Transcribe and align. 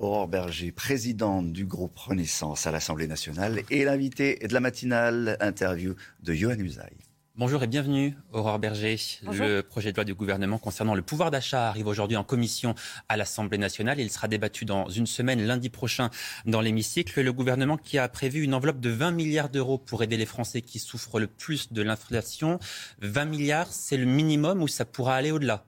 Aurore 0.00 0.28
Berger, 0.28 0.70
présidente 0.70 1.52
du 1.52 1.66
groupe 1.66 1.98
Renaissance 1.98 2.68
à 2.68 2.70
l'Assemblée 2.70 3.08
nationale 3.08 3.62
et 3.68 3.84
l'invité 3.84 4.38
de 4.46 4.54
la 4.54 4.60
matinale 4.60 5.36
interview 5.40 5.96
de 6.22 6.34
Johan 6.34 6.58
Usaï. 6.58 6.92
Bonjour 7.34 7.62
et 7.64 7.66
bienvenue, 7.66 8.14
Aurore 8.32 8.60
Berger. 8.60 8.96
Le 9.22 9.60
projet 9.60 9.90
de 9.90 9.96
loi 9.96 10.04
du 10.04 10.14
gouvernement 10.14 10.58
concernant 10.58 10.94
le 10.94 11.02
pouvoir 11.02 11.32
d'achat 11.32 11.68
arrive 11.68 11.88
aujourd'hui 11.88 12.16
en 12.16 12.22
commission 12.22 12.76
à 13.08 13.16
l'Assemblée 13.16 13.58
nationale. 13.58 13.98
Il 13.98 14.10
sera 14.10 14.28
débattu 14.28 14.64
dans 14.64 14.88
une 14.88 15.06
semaine, 15.06 15.44
lundi 15.44 15.68
prochain, 15.68 16.10
dans 16.46 16.60
l'hémicycle. 16.60 17.20
Le 17.20 17.32
gouvernement 17.32 17.76
qui 17.76 17.98
a 17.98 18.08
prévu 18.08 18.42
une 18.42 18.54
enveloppe 18.54 18.80
de 18.80 18.90
20 18.90 19.10
milliards 19.12 19.48
d'euros 19.48 19.78
pour 19.78 20.04
aider 20.04 20.16
les 20.16 20.26
Français 20.26 20.62
qui 20.62 20.78
souffrent 20.78 21.18
le 21.18 21.26
plus 21.26 21.72
de 21.72 21.82
l'inflation. 21.82 22.60
20 23.02 23.24
milliards, 23.24 23.72
c'est 23.72 23.96
le 23.96 24.06
minimum 24.06 24.62
ou 24.62 24.68
ça 24.68 24.84
pourra 24.84 25.16
aller 25.16 25.32
au-delà? 25.32 25.64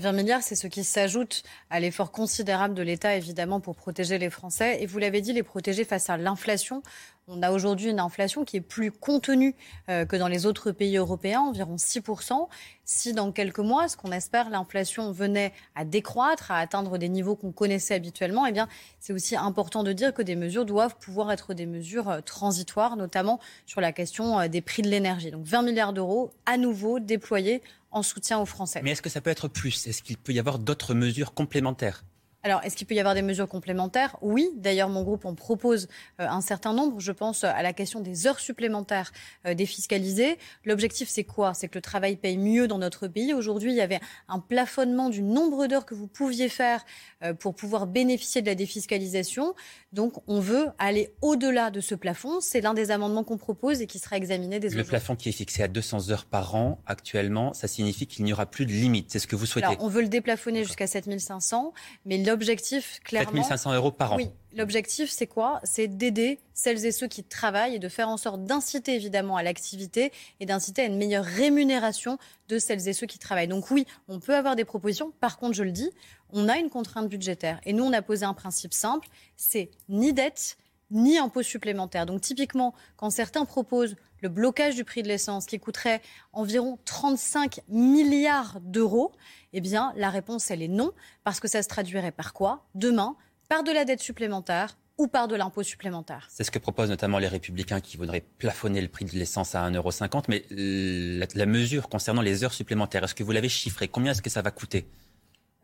20 0.00 0.12
milliards, 0.12 0.42
c'est 0.42 0.54
ce 0.54 0.68
qui 0.68 0.84
s'ajoute 0.84 1.42
à 1.68 1.78
l'effort 1.78 2.12
considérable 2.12 2.74
de 2.74 2.82
l'État, 2.82 3.14
évidemment, 3.14 3.60
pour 3.60 3.76
protéger 3.76 4.16
les 4.16 4.30
Français. 4.30 4.82
Et 4.82 4.86
vous 4.86 4.98
l'avez 4.98 5.20
dit, 5.20 5.34
les 5.34 5.42
protéger 5.42 5.84
face 5.84 6.08
à 6.08 6.16
l'inflation. 6.16 6.82
On 7.28 7.40
a 7.42 7.52
aujourd'hui 7.52 7.88
une 7.88 8.00
inflation 8.00 8.44
qui 8.44 8.56
est 8.56 8.60
plus 8.60 8.90
contenue 8.90 9.54
euh, 9.88 10.04
que 10.04 10.16
dans 10.16 10.26
les 10.26 10.44
autres 10.44 10.72
pays 10.72 10.96
européens, 10.96 11.40
environ 11.40 11.76
6%. 11.76 12.48
Si 12.84 13.12
dans 13.12 13.30
quelques 13.30 13.60
mois, 13.60 13.86
ce 13.86 13.96
qu'on 13.96 14.10
espère, 14.10 14.50
l'inflation 14.50 15.12
venait 15.12 15.52
à 15.76 15.84
décroître, 15.84 16.50
à 16.50 16.58
atteindre 16.58 16.98
des 16.98 17.08
niveaux 17.08 17.36
qu'on 17.36 17.52
connaissait 17.52 17.94
habituellement, 17.94 18.44
eh 18.46 18.52
bien, 18.52 18.68
c'est 18.98 19.12
aussi 19.12 19.36
important 19.36 19.84
de 19.84 19.92
dire 19.92 20.12
que 20.12 20.22
des 20.22 20.34
mesures 20.34 20.64
doivent 20.64 20.96
pouvoir 20.96 21.30
être 21.30 21.54
des 21.54 21.66
mesures 21.66 22.08
euh, 22.08 22.20
transitoires, 22.22 22.96
notamment 22.96 23.38
sur 23.66 23.80
la 23.80 23.92
question 23.92 24.40
euh, 24.40 24.48
des 24.48 24.60
prix 24.60 24.82
de 24.82 24.88
l'énergie. 24.88 25.30
Donc 25.30 25.44
20 25.44 25.62
milliards 25.62 25.92
d'euros 25.92 26.32
à 26.44 26.56
nouveau 26.56 26.98
déployés 26.98 27.62
en 27.92 28.02
soutien 28.02 28.40
aux 28.40 28.46
Français. 28.46 28.80
Mais 28.82 28.90
est-ce 28.90 29.02
que 29.02 29.10
ça 29.10 29.20
peut 29.20 29.30
être 29.30 29.46
plus? 29.46 29.86
Est-ce 29.86 30.02
qu'il 30.02 30.16
peut 30.16 30.32
y 30.32 30.40
avoir 30.40 30.58
d'autres 30.58 30.94
mesures 30.94 31.34
complémentaires? 31.34 32.02
Alors, 32.44 32.60
est-ce 32.64 32.74
qu'il 32.74 32.88
peut 32.88 32.94
y 32.96 33.00
avoir 33.00 33.14
des 33.14 33.22
mesures 33.22 33.48
complémentaires? 33.48 34.16
Oui. 34.20 34.50
D'ailleurs, 34.56 34.88
mon 34.88 35.04
groupe 35.04 35.24
en 35.26 35.34
propose 35.34 35.86
euh, 36.20 36.26
un 36.26 36.40
certain 36.40 36.72
nombre. 36.72 36.98
Je 36.98 37.12
pense 37.12 37.44
à 37.44 37.62
la 37.62 37.72
question 37.72 38.00
des 38.00 38.26
heures 38.26 38.40
supplémentaires 38.40 39.12
euh, 39.46 39.54
défiscalisées. 39.54 40.38
L'objectif, 40.64 41.08
c'est 41.08 41.22
quoi? 41.22 41.54
C'est 41.54 41.68
que 41.68 41.76
le 41.76 41.82
travail 41.82 42.16
paye 42.16 42.38
mieux 42.38 42.66
dans 42.66 42.78
notre 42.78 43.06
pays. 43.06 43.32
Aujourd'hui, 43.32 43.70
il 43.70 43.76
y 43.76 43.80
avait 43.80 44.00
un 44.26 44.40
plafonnement 44.40 45.08
du 45.08 45.22
nombre 45.22 45.68
d'heures 45.68 45.86
que 45.86 45.94
vous 45.94 46.08
pouviez 46.08 46.48
faire 46.48 46.84
euh, 47.22 47.32
pour 47.32 47.54
pouvoir 47.54 47.86
bénéficier 47.86 48.42
de 48.42 48.46
la 48.46 48.56
défiscalisation. 48.56 49.54
Donc, 49.92 50.14
on 50.26 50.40
veut 50.40 50.66
aller 50.78 51.14
au-delà 51.22 51.70
de 51.70 51.80
ce 51.80 51.94
plafond. 51.94 52.40
C'est 52.40 52.60
l'un 52.60 52.74
des 52.74 52.90
amendements 52.90 53.22
qu'on 53.22 53.38
propose 53.38 53.82
et 53.82 53.86
qui 53.86 54.00
sera 54.00 54.16
examiné 54.16 54.58
dès 54.58 54.70
Le 54.70 54.82
plafond 54.82 55.14
qui 55.14 55.28
est 55.28 55.32
fixé 55.32 55.62
à 55.62 55.68
200 55.68 56.10
heures 56.10 56.24
par 56.24 56.56
an 56.56 56.80
actuellement, 56.86 57.54
ça 57.54 57.68
signifie 57.68 58.08
qu'il 58.08 58.24
n'y 58.24 58.32
aura 58.32 58.46
plus 58.46 58.66
de 58.66 58.72
limite. 58.72 59.12
C'est 59.12 59.20
ce 59.20 59.28
que 59.28 59.36
vous 59.36 59.46
souhaitez 59.46 59.66
Alors, 59.68 59.84
on 59.84 59.88
veut 59.88 60.02
le 60.02 60.08
déplafonner 60.08 60.64
jusqu'à 60.64 60.88
7500, 60.88 61.72
mais 62.04 62.18
l'objectif, 62.32 63.00
clairement. 63.04 63.42
7500 63.42 63.74
euros 63.74 63.92
par 63.92 64.12
an. 64.12 64.16
Oui. 64.16 64.30
L'objectif, 64.56 65.10
c'est 65.10 65.26
quoi? 65.26 65.60
C'est 65.64 65.86
d'aider 65.86 66.38
celles 66.54 66.84
et 66.84 66.92
ceux 66.92 67.06
qui 67.06 67.24
travaillent 67.24 67.76
et 67.76 67.78
de 67.78 67.88
faire 67.88 68.08
en 68.08 68.16
sorte 68.16 68.44
d'inciter 68.44 68.94
évidemment 68.94 69.36
à 69.36 69.42
l'activité 69.42 70.12
et 70.40 70.46
d'inciter 70.46 70.82
à 70.82 70.84
une 70.86 70.96
meilleure 70.96 71.24
rémunération 71.24 72.18
de 72.48 72.58
celles 72.58 72.88
et 72.88 72.92
ceux 72.92 73.06
qui 73.06 73.18
travaillent. 73.18 73.48
Donc 73.48 73.70
oui, 73.70 73.86
on 74.08 74.18
peut 74.18 74.34
avoir 74.34 74.56
des 74.56 74.64
propositions. 74.64 75.12
Par 75.20 75.38
contre, 75.38 75.54
je 75.54 75.62
le 75.62 75.72
dis, 75.72 75.90
on 76.30 76.48
a 76.48 76.58
une 76.58 76.70
contrainte 76.70 77.08
budgétaire. 77.08 77.60
Et 77.64 77.72
nous, 77.72 77.84
on 77.84 77.92
a 77.92 78.02
posé 78.02 78.24
un 78.24 78.34
principe 78.34 78.74
simple, 78.74 79.08
c'est 79.36 79.70
ni 79.88 80.12
dette, 80.12 80.56
ni 80.92 81.18
impôt 81.18 81.42
supplémentaire. 81.42 82.06
Donc 82.06 82.20
typiquement, 82.20 82.74
quand 82.96 83.10
certains 83.10 83.44
proposent 83.44 83.96
le 84.20 84.28
blocage 84.28 84.76
du 84.76 84.84
prix 84.84 85.02
de 85.02 85.08
l'essence 85.08 85.46
qui 85.46 85.58
coûterait 85.58 86.00
environ 86.32 86.78
35 86.84 87.60
milliards 87.68 88.60
d'euros, 88.60 89.12
eh 89.52 89.60
bien 89.60 89.92
la 89.96 90.10
réponse, 90.10 90.50
elle 90.50 90.62
est 90.62 90.68
non, 90.68 90.92
parce 91.24 91.40
que 91.40 91.48
ça 91.48 91.62
se 91.62 91.68
traduirait 91.68 92.12
par 92.12 92.32
quoi? 92.32 92.66
Demain, 92.74 93.16
par 93.48 93.64
de 93.64 93.72
la 93.72 93.84
dette 93.84 94.00
supplémentaire 94.00 94.76
ou 94.98 95.08
par 95.08 95.26
de 95.26 95.34
l'impôt 95.34 95.62
supplémentaire. 95.62 96.28
C'est 96.30 96.44
ce 96.44 96.50
que 96.50 96.58
proposent 96.58 96.90
notamment 96.90 97.18
les 97.18 97.26
républicains 97.26 97.80
qui 97.80 97.96
voudraient 97.96 98.24
plafonner 98.38 98.80
le 98.80 98.88
prix 98.88 99.04
de 99.04 99.12
l'essence 99.12 99.54
à 99.54 99.68
1,50€. 99.68 100.24
Mais 100.28 100.44
la, 100.50 101.26
la 101.34 101.46
mesure 101.46 101.88
concernant 101.88 102.22
les 102.22 102.44
heures 102.44 102.52
supplémentaires, 102.52 103.02
est-ce 103.04 103.14
que 103.14 103.24
vous 103.24 103.32
l'avez 103.32 103.48
chiffré? 103.48 103.88
Combien 103.88 104.12
est-ce 104.12 104.22
que 104.22 104.30
ça 104.30 104.42
va 104.42 104.50
coûter? 104.50 104.86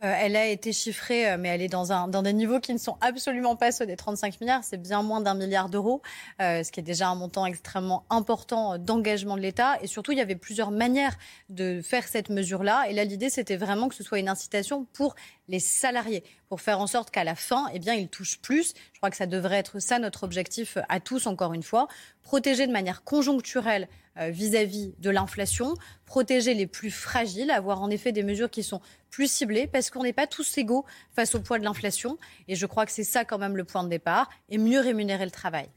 Euh, 0.05 0.15
elle 0.17 0.37
a 0.37 0.47
été 0.47 0.73
chiffrée, 0.73 1.29
euh, 1.29 1.37
mais 1.39 1.49
elle 1.49 1.63
est 1.63 1.69
dans, 1.69 1.91
un, 1.91 2.07
dans 2.07 2.23
des 2.23 2.33
niveaux 2.33 2.61
qui 2.61 2.73
ne 2.73 2.79
sont 2.79 2.97
absolument 3.01 3.57
pas 3.57 3.73
ceux 3.73 3.85
des 3.85 3.97
35 3.97 4.41
milliards. 4.41 4.63
C'est 4.63 4.81
bien 4.81 5.03
moins 5.03 5.21
d'un 5.21 5.35
milliard 5.35 5.69
d'euros, 5.69 6.03
euh, 6.41 6.63
ce 6.63 6.71
qui 6.71 6.79
est 6.79 6.85
déjà 6.85 7.09
un 7.09 7.17
montant 7.17 7.47
extrêmement 7.47 8.05
important 8.09 8.79
d'engagement 8.79 9.37
de 9.37 9.43
l'État. 9.43 9.77
Et 9.83 9.89
surtout, 9.89 10.13
il 10.13 10.19
y 10.19 10.21
avait 10.21 10.37
plusieurs 10.37 10.71
manières 10.71 11.17
de 11.49 11.83
faire 11.83 12.07
cette 12.07 12.29
mesure-là. 12.29 12.85
Et 12.89 12.93
là, 12.93 13.05
l'idée, 13.05 13.29
c'était 13.29 13.57
vraiment 13.57 13.89
que 13.89 13.97
ce 13.97 14.05
soit 14.05 14.21
une 14.21 14.29
incitation 14.29 14.87
pour 14.93 15.17
les 15.49 15.61
salariés, 15.61 16.23
pour 16.49 16.61
faire 16.61 16.79
en 16.79 16.87
sorte 16.87 17.11
qu'à 17.11 17.25
la 17.25 17.35
fin, 17.35 17.67
eh 17.73 17.81
bien, 17.81 17.95
ils 17.95 18.09
touchent 18.09 18.39
plus. 18.41 18.75
Je 18.93 18.99
crois 18.99 19.11
que 19.11 19.17
ça 19.17 19.27
devrait 19.27 19.57
être 19.57 19.81
ça 19.81 19.99
notre 19.99 20.23
objectif 20.23 20.79
à 20.89 21.01
tous, 21.01 21.27
encore 21.27 21.55
une 21.55 21.63
fois. 21.63 21.89
Protéger 22.23 22.67
de 22.67 22.73
manière 22.73 23.03
conjoncturelle 23.03 23.85
euh, 23.85 23.89
vis-à-vis 24.19 24.95
de 24.99 25.11
l'inflation, 25.11 25.75
protéger 26.05 26.55
les 26.55 26.67
plus 26.67 26.91
fragiles, 26.91 27.51
avoir 27.51 27.83
en 27.83 27.91
effet 27.91 28.13
des 28.13 28.23
mesures 28.23 28.51
qui 28.51 28.63
sont 28.63 28.81
plus 29.11 29.31
ciblées, 29.31 29.67
parce 29.67 29.91
qu'on 29.91 30.03
n'est 30.03 30.13
pas 30.13 30.27
tous 30.27 30.59
égaux 30.59 30.85
face 31.15 31.35
au 31.35 31.41
poids 31.41 31.59
de 31.59 31.65
l'inflation. 31.65 32.19
Et 32.49 32.57
je 32.57 32.67
crois 32.67 32.85
que 32.87 32.93
c'est 32.93 33.05
ça 33.05 33.25
quand 33.25 33.39
même 33.39 33.57
le 33.57 33.65
point 33.65 33.85
de 33.85 33.89
départ, 33.89 34.29
et 34.49 34.59
mieux 34.59 34.81
rémunérer 34.81 35.25
le 35.25 35.31
travail 35.31 35.69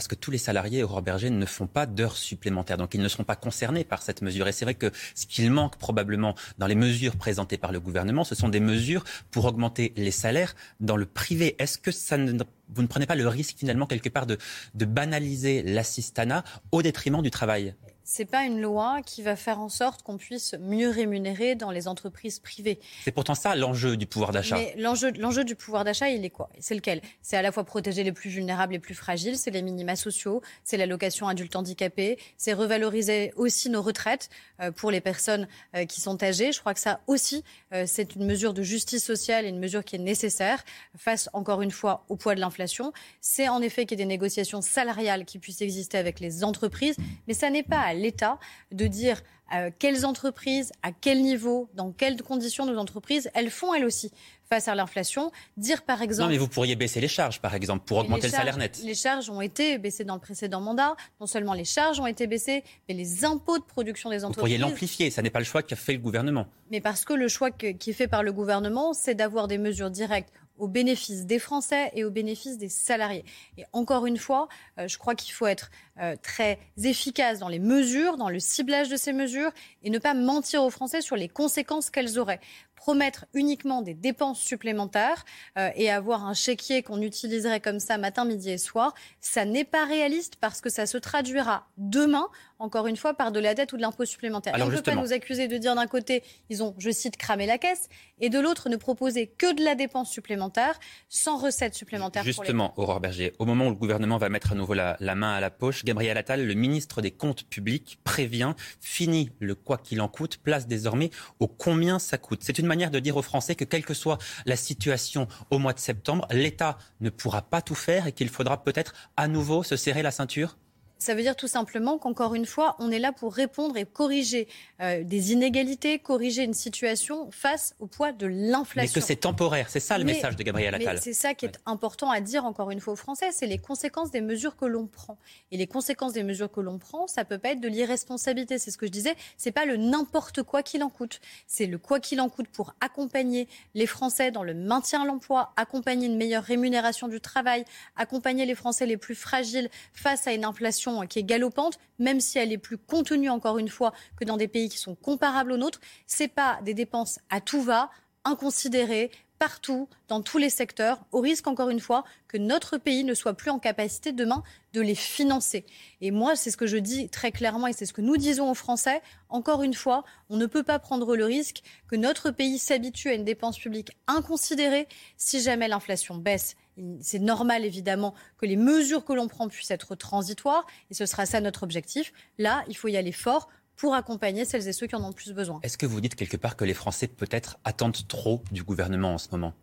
parce 0.00 0.08
que 0.08 0.14
tous 0.14 0.30
les 0.30 0.38
salariés 0.38 0.82
Aurore 0.82 1.02
Berger 1.02 1.28
ne 1.28 1.44
font 1.44 1.66
pas 1.66 1.84
d'heures 1.84 2.16
supplémentaires, 2.16 2.78
donc 2.78 2.94
ils 2.94 3.02
ne 3.02 3.08
seront 3.08 3.22
pas 3.22 3.36
concernés 3.36 3.84
par 3.84 4.00
cette 4.00 4.22
mesure. 4.22 4.48
Et 4.48 4.52
c'est 4.52 4.64
vrai 4.64 4.72
que 4.72 4.90
ce 5.14 5.26
qu'il 5.26 5.50
manque 5.50 5.76
probablement 5.76 6.34
dans 6.56 6.66
les 6.66 6.74
mesures 6.74 7.16
présentées 7.16 7.58
par 7.58 7.70
le 7.70 7.80
gouvernement, 7.80 8.24
ce 8.24 8.34
sont 8.34 8.48
des 8.48 8.60
mesures 8.60 9.04
pour 9.30 9.44
augmenter 9.44 9.92
les 9.98 10.10
salaires 10.10 10.56
dans 10.80 10.96
le 10.96 11.04
privé. 11.04 11.54
Est-ce 11.58 11.76
que 11.76 11.92
ça 11.92 12.16
vous 12.16 12.80
ne 12.80 12.86
prenez 12.86 13.04
pas 13.04 13.14
le 13.14 13.28
risque 13.28 13.58
finalement 13.58 13.84
quelque 13.84 14.08
part 14.08 14.24
de, 14.24 14.38
de 14.72 14.84
banaliser 14.86 15.62
l'assistanat 15.64 16.44
au 16.72 16.80
détriment 16.80 17.20
du 17.20 17.30
travail? 17.30 17.74
C'est 18.10 18.24
pas 18.24 18.42
une 18.42 18.60
loi 18.60 19.02
qui 19.06 19.22
va 19.22 19.36
faire 19.36 19.60
en 19.60 19.68
sorte 19.68 20.02
qu'on 20.02 20.16
puisse 20.16 20.56
mieux 20.58 20.90
rémunérer 20.90 21.54
dans 21.54 21.70
les 21.70 21.86
entreprises 21.86 22.40
privées. 22.40 22.80
C'est 23.04 23.12
pourtant 23.12 23.36
ça 23.36 23.54
l'enjeu 23.54 23.96
du 23.96 24.06
pouvoir 24.06 24.32
d'achat. 24.32 24.56
Mais 24.56 24.74
l'enjeu, 24.76 25.12
l'enjeu 25.12 25.44
du 25.44 25.54
pouvoir 25.54 25.84
d'achat, 25.84 26.08
il 26.10 26.24
est 26.24 26.30
quoi? 26.30 26.50
C'est 26.58 26.74
lequel? 26.74 27.02
C'est 27.22 27.36
à 27.36 27.42
la 27.42 27.52
fois 27.52 27.62
protéger 27.62 28.02
les 28.02 28.10
plus 28.10 28.28
vulnérables, 28.28 28.72
les 28.72 28.80
plus 28.80 28.96
fragiles, 28.96 29.38
c'est 29.38 29.52
les 29.52 29.62
minima 29.62 29.94
sociaux, 29.94 30.42
c'est 30.64 30.76
l'allocation 30.76 31.28
adulte 31.28 31.54
handicapé, 31.54 32.18
c'est 32.36 32.52
revaloriser 32.52 33.32
aussi 33.36 33.70
nos 33.70 33.80
retraites 33.80 34.28
euh, 34.60 34.72
pour 34.72 34.90
les 34.90 35.00
personnes 35.00 35.46
euh, 35.76 35.84
qui 35.84 36.00
sont 36.00 36.20
âgées. 36.24 36.50
Je 36.50 36.58
crois 36.58 36.74
que 36.74 36.80
ça 36.80 37.02
aussi, 37.06 37.44
euh, 37.72 37.84
c'est 37.86 38.16
une 38.16 38.26
mesure 38.26 38.54
de 38.54 38.62
justice 38.62 39.04
sociale 39.04 39.44
et 39.44 39.50
une 39.50 39.60
mesure 39.60 39.84
qui 39.84 39.94
est 39.94 40.00
nécessaire 40.00 40.64
face, 40.96 41.30
encore 41.32 41.62
une 41.62 41.70
fois, 41.70 42.04
au 42.08 42.16
poids 42.16 42.34
de 42.34 42.40
l'inflation. 42.40 42.92
C'est 43.20 43.48
en 43.48 43.62
effet 43.62 43.86
qu'il 43.86 44.00
y 44.00 44.02
ait 44.02 44.04
des 44.04 44.08
négociations 44.08 44.62
salariales 44.62 45.24
qui 45.24 45.38
puissent 45.38 45.62
exister 45.62 45.96
avec 45.96 46.18
les 46.18 46.42
entreprises, 46.42 46.96
mais 47.28 47.34
ça 47.34 47.50
n'est 47.50 47.62
pas 47.62 47.78
à 47.78 47.99
l'État 48.00 48.38
de 48.72 48.86
dire 48.86 49.22
euh, 49.52 49.70
quelles 49.78 50.06
entreprises, 50.06 50.72
à 50.82 50.92
quel 50.92 51.22
niveau, 51.22 51.68
dans 51.74 51.90
quelles 51.90 52.22
conditions 52.22 52.66
nos 52.66 52.78
entreprises, 52.78 53.30
elles 53.34 53.50
font 53.50 53.74
elles 53.74 53.84
aussi 53.84 54.12
face 54.48 54.68
à 54.68 54.74
l'inflation. 54.74 55.32
Dire 55.56 55.82
par 55.82 56.02
exemple. 56.02 56.28
Non, 56.28 56.32
mais 56.32 56.38
vous 56.38 56.48
pourriez 56.48 56.76
baisser 56.76 57.00
les 57.00 57.08
charges, 57.08 57.40
par 57.40 57.54
exemple, 57.54 57.84
pour 57.84 57.98
augmenter 57.98 58.28
le 58.28 58.32
salaire 58.32 58.56
net. 58.58 58.80
Les 58.84 58.94
charges 58.94 59.28
ont 59.28 59.40
été 59.40 59.78
baissées 59.78 60.04
dans 60.04 60.14
le 60.14 60.20
précédent 60.20 60.60
mandat. 60.60 60.94
Non 61.20 61.26
seulement 61.26 61.54
les 61.54 61.64
charges 61.64 61.98
ont 61.98 62.06
été 62.06 62.26
baissées, 62.26 62.62
mais 62.88 62.94
les 62.94 63.24
impôts 63.24 63.58
de 63.58 63.64
production 63.64 64.10
des 64.10 64.24
entreprises. 64.24 64.36
Vous 64.36 64.40
pourriez 64.40 64.58
l'amplifier. 64.58 65.10
Ça 65.10 65.22
n'est 65.22 65.30
pas 65.30 65.40
le 65.40 65.44
choix 65.44 65.62
qu'a 65.62 65.76
fait 65.76 65.92
le 65.92 65.98
gouvernement. 65.98 66.46
Mais 66.70 66.80
parce 66.80 67.04
que 67.04 67.12
le 67.12 67.28
choix 67.28 67.50
qui 67.50 67.90
est 67.90 67.92
fait 67.92 68.08
par 68.08 68.22
le 68.22 68.32
gouvernement, 68.32 68.92
c'est 68.92 69.14
d'avoir 69.14 69.48
des 69.48 69.58
mesures 69.58 69.90
directes 69.90 70.32
au 70.60 70.68
bénéfice 70.68 71.26
des 71.26 71.38
Français 71.38 71.90
et 71.94 72.04
au 72.04 72.10
bénéfice 72.10 72.58
des 72.58 72.68
salariés. 72.68 73.24
Et 73.58 73.64
encore 73.72 74.06
une 74.06 74.18
fois, 74.18 74.48
euh, 74.78 74.86
je 74.86 74.98
crois 74.98 75.14
qu'il 75.14 75.32
faut 75.32 75.46
être 75.46 75.70
euh, 76.00 76.16
très 76.22 76.58
efficace 76.82 77.38
dans 77.38 77.48
les 77.48 77.58
mesures, 77.58 78.16
dans 78.16 78.28
le 78.28 78.38
ciblage 78.38 78.88
de 78.88 78.96
ces 78.96 79.12
mesures 79.12 79.50
et 79.82 79.90
ne 79.90 79.98
pas 79.98 80.14
mentir 80.14 80.62
aux 80.62 80.70
Français 80.70 81.00
sur 81.00 81.16
les 81.16 81.28
conséquences 81.28 81.90
qu'elles 81.90 82.18
auraient. 82.18 82.40
Promettre 82.80 83.26
uniquement 83.34 83.82
des 83.82 83.92
dépenses 83.92 84.40
supplémentaires 84.40 85.26
euh, 85.58 85.68
et 85.76 85.90
avoir 85.90 86.24
un 86.24 86.32
chéquier 86.32 86.82
qu'on 86.82 87.02
utiliserait 87.02 87.60
comme 87.60 87.78
ça 87.78 87.98
matin, 87.98 88.24
midi 88.24 88.48
et 88.48 88.56
soir, 88.56 88.94
ça 89.20 89.44
n'est 89.44 89.64
pas 89.64 89.84
réaliste 89.84 90.36
parce 90.40 90.62
que 90.62 90.70
ça 90.70 90.86
se 90.86 90.96
traduira 90.96 91.68
demain 91.76 92.26
encore 92.60 92.86
une 92.86 92.96
fois, 92.96 93.14
par 93.14 93.32
de 93.32 93.40
la 93.40 93.54
dette 93.54 93.72
ou 93.72 93.76
de 93.76 93.82
l'impôt 93.82 94.04
supplémentaire. 94.04 94.54
on 94.60 94.66
ne 94.66 94.76
peut 94.76 94.82
pas 94.82 94.94
nous 94.94 95.12
accuser 95.14 95.48
de 95.48 95.56
dire 95.56 95.74
d'un 95.74 95.86
côté, 95.86 96.22
ils 96.50 96.62
ont, 96.62 96.74
je 96.78 96.90
cite, 96.90 97.16
cramé 97.16 97.46
la 97.46 97.56
caisse, 97.56 97.88
et 98.20 98.28
de 98.28 98.38
l'autre, 98.38 98.68
ne 98.68 98.76
proposer 98.76 99.26
que 99.26 99.54
de 99.54 99.64
la 99.64 99.74
dépense 99.74 100.10
supplémentaire 100.10 100.78
sans 101.08 101.38
recettes 101.38 101.74
supplémentaires. 101.74 102.22
Justement, 102.22 102.74
Aurore 102.76 103.00
Berger, 103.00 103.32
au 103.38 103.46
moment 103.46 103.66
où 103.66 103.70
le 103.70 103.76
gouvernement 103.76 104.18
va 104.18 104.28
mettre 104.28 104.52
à 104.52 104.54
nouveau 104.54 104.74
la, 104.74 104.96
main 105.00 105.32
à 105.32 105.40
la 105.40 105.50
poche, 105.50 105.84
Gabriel 105.84 106.18
Attal, 106.18 106.46
le 106.46 106.54
ministre 106.54 107.00
des 107.00 107.10
Comptes 107.10 107.44
publics, 107.44 107.98
prévient, 108.04 108.52
fini 108.80 109.30
le 109.38 109.54
quoi 109.54 109.78
qu'il 109.78 110.02
en 110.02 110.08
coûte, 110.08 110.36
place 110.36 110.66
désormais 110.66 111.10
au 111.38 111.48
combien 111.48 111.98
ça 111.98 112.18
coûte. 112.18 112.40
C'est 112.42 112.58
une 112.58 112.66
manière 112.70 112.90
de 112.90 113.00
dire 113.00 113.16
aux 113.16 113.22
Français 113.22 113.56
que 113.56 113.64
quelle 113.64 113.84
que 113.84 113.94
soit 113.94 114.18
la 114.46 114.56
situation 114.56 115.26
au 115.50 115.58
mois 115.58 115.74
de 115.74 115.80
septembre, 115.80 116.26
l'État 116.30 116.78
ne 117.00 117.10
pourra 117.10 117.42
pas 117.42 117.62
tout 117.62 117.74
faire 117.74 118.06
et 118.06 118.12
qu'il 118.12 118.28
faudra 118.28 118.62
peut-être 118.62 118.94
à 119.16 119.26
nouveau 119.28 119.62
se 119.62 119.76
serrer 119.76 120.02
la 120.02 120.12
ceinture? 120.12 120.56
Ça 121.00 121.14
veut 121.14 121.22
dire 121.22 121.34
tout 121.34 121.48
simplement 121.48 121.98
qu'encore 121.98 122.34
une 122.34 122.44
fois, 122.44 122.76
on 122.78 122.90
est 122.90 122.98
là 122.98 123.10
pour 123.10 123.34
répondre 123.34 123.76
et 123.78 123.86
corriger 123.86 124.46
euh, 124.80 125.02
des 125.02 125.32
inégalités, 125.32 125.98
corriger 125.98 126.44
une 126.44 126.54
situation 126.54 127.30
face 127.30 127.74
au 127.80 127.86
poids 127.86 128.12
de 128.12 128.26
l'inflation. 128.26 128.92
Mais 128.94 129.00
que 129.00 129.06
c'est 129.06 129.16
temporaire, 129.16 129.70
c'est 129.70 129.80
ça 129.80 129.96
le 129.96 130.04
message 130.04 130.36
de 130.36 130.42
Gabriel 130.42 130.74
Attal. 130.74 131.00
C'est 131.00 131.14
ça 131.14 131.32
qui 131.34 131.46
est 131.46 131.58
important 131.64 132.10
à 132.10 132.20
dire 132.20 132.44
encore 132.44 132.70
une 132.70 132.80
fois 132.80 132.92
aux 132.92 132.96
Français, 132.96 133.30
c'est 133.32 133.46
les 133.46 133.56
conséquences 133.56 134.10
des 134.10 134.20
mesures 134.20 134.56
que 134.56 134.66
l'on 134.66 134.86
prend. 134.86 135.16
Et 135.50 135.56
les 135.56 135.66
conséquences 135.66 136.12
des 136.12 136.22
mesures 136.22 136.52
que 136.52 136.60
l'on 136.60 136.78
prend, 136.78 137.06
ça 137.06 137.24
peut 137.24 137.38
pas 137.38 137.50
être 137.50 137.60
de 137.60 137.68
l'irresponsabilité. 137.68 138.58
C'est 138.58 138.70
ce 138.70 138.76
que 138.76 138.86
je 138.86 138.92
disais. 138.92 139.14
C'est 139.38 139.52
pas 139.52 139.64
le 139.64 139.78
n'importe 139.78 140.42
quoi 140.42 140.62
qu'il 140.62 140.82
en 140.82 140.90
coûte. 140.90 141.20
C'est 141.46 141.66
le 141.66 141.78
quoi 141.78 141.98
qu'il 141.98 142.20
en 142.20 142.28
coûte 142.28 142.48
pour 142.48 142.74
accompagner 142.80 143.48
les 143.74 143.86
Français 143.86 144.30
dans 144.30 144.42
le 144.42 144.52
maintien 144.52 145.02
de 145.02 145.06
l'emploi, 145.06 145.54
accompagner 145.56 146.06
une 146.06 146.16
meilleure 146.16 146.44
rémunération 146.44 147.08
du 147.08 147.20
travail, 147.20 147.64
accompagner 147.96 148.44
les 148.44 148.54
Français 148.54 148.84
les 148.84 148.98
plus 148.98 149.14
fragiles 149.14 149.70
face 149.94 150.26
à 150.26 150.32
une 150.32 150.44
inflation 150.44 150.89
qui 151.08 151.18
est 151.18 151.24
galopante, 151.24 151.78
même 151.98 152.20
si 152.20 152.38
elle 152.38 152.52
est 152.52 152.58
plus 152.58 152.78
contenue, 152.78 153.30
encore 153.30 153.58
une 153.58 153.68
fois, 153.68 153.92
que 154.16 154.24
dans 154.24 154.36
des 154.36 154.48
pays 154.48 154.68
qui 154.68 154.78
sont 154.78 154.94
comparables 154.94 155.52
aux 155.52 155.56
nôtres. 155.56 155.80
Ce 156.06 156.24
pas 156.24 156.60
des 156.62 156.74
dépenses 156.74 157.18
à 157.30 157.40
tout 157.40 157.62
va, 157.62 157.90
inconsidérées, 158.24 159.10
partout, 159.40 159.88
dans 160.08 160.20
tous 160.20 160.36
les 160.36 160.50
secteurs, 160.50 161.00
au 161.12 161.20
risque, 161.20 161.46
encore 161.46 161.70
une 161.70 161.80
fois, 161.80 162.04
que 162.28 162.36
notre 162.36 162.76
pays 162.76 163.04
ne 163.04 163.14
soit 163.14 163.32
plus 163.32 163.50
en 163.50 163.58
capacité 163.58 164.12
demain 164.12 164.42
de 164.74 164.82
les 164.82 164.94
financer. 164.94 165.64
Et 166.02 166.10
moi, 166.10 166.36
c'est 166.36 166.50
ce 166.50 166.58
que 166.58 166.66
je 166.66 166.76
dis 166.76 167.08
très 167.08 167.32
clairement 167.32 167.66
et 167.66 167.72
c'est 167.72 167.86
ce 167.86 167.94
que 167.94 168.02
nous 168.02 168.18
disons 168.18 168.50
aux 168.50 168.54
Français. 168.54 169.00
Encore 169.30 169.62
une 169.62 169.72
fois, 169.72 170.04
on 170.28 170.36
ne 170.36 170.44
peut 170.44 170.62
pas 170.62 170.78
prendre 170.78 171.16
le 171.16 171.24
risque 171.24 171.62
que 171.88 171.96
notre 171.96 172.30
pays 172.30 172.58
s'habitue 172.58 173.08
à 173.08 173.14
une 173.14 173.24
dépense 173.24 173.58
publique 173.58 173.92
inconsidérée 174.06 174.86
si 175.16 175.40
jamais 175.40 175.68
l'inflation 175.68 176.16
baisse 176.16 176.54
c'est 177.00 177.18
normal 177.18 177.64
évidemment 177.64 178.14
que 178.38 178.46
les 178.46 178.56
mesures 178.56 179.04
que 179.04 179.12
l'on 179.12 179.28
prend 179.28 179.48
puissent 179.48 179.70
être 179.70 179.94
transitoires 179.94 180.66
et 180.90 180.94
ce 180.94 181.06
sera 181.06 181.26
ça 181.26 181.40
notre 181.40 181.62
objectif. 181.62 182.12
Là, 182.38 182.64
il 182.68 182.76
faut 182.76 182.88
y 182.88 182.96
aller 182.96 183.12
fort 183.12 183.48
pour 183.76 183.94
accompagner 183.94 184.44
celles 184.44 184.68
et 184.68 184.72
ceux 184.72 184.86
qui 184.86 184.94
en 184.94 185.02
ont 185.02 185.08
le 185.08 185.14
plus 185.14 185.32
besoin. 185.32 185.60
Est-ce 185.62 185.78
que 185.78 185.86
vous 185.86 186.02
dites 186.02 186.14
quelque 186.14 186.36
part 186.36 186.54
que 186.56 186.64
les 186.64 186.74
Français 186.74 187.08
peut-être 187.08 187.58
attendent 187.64 188.06
trop 188.08 188.42
du 188.52 188.62
gouvernement 188.62 189.14
en 189.14 189.18
ce 189.18 189.28
moment? 189.32 189.54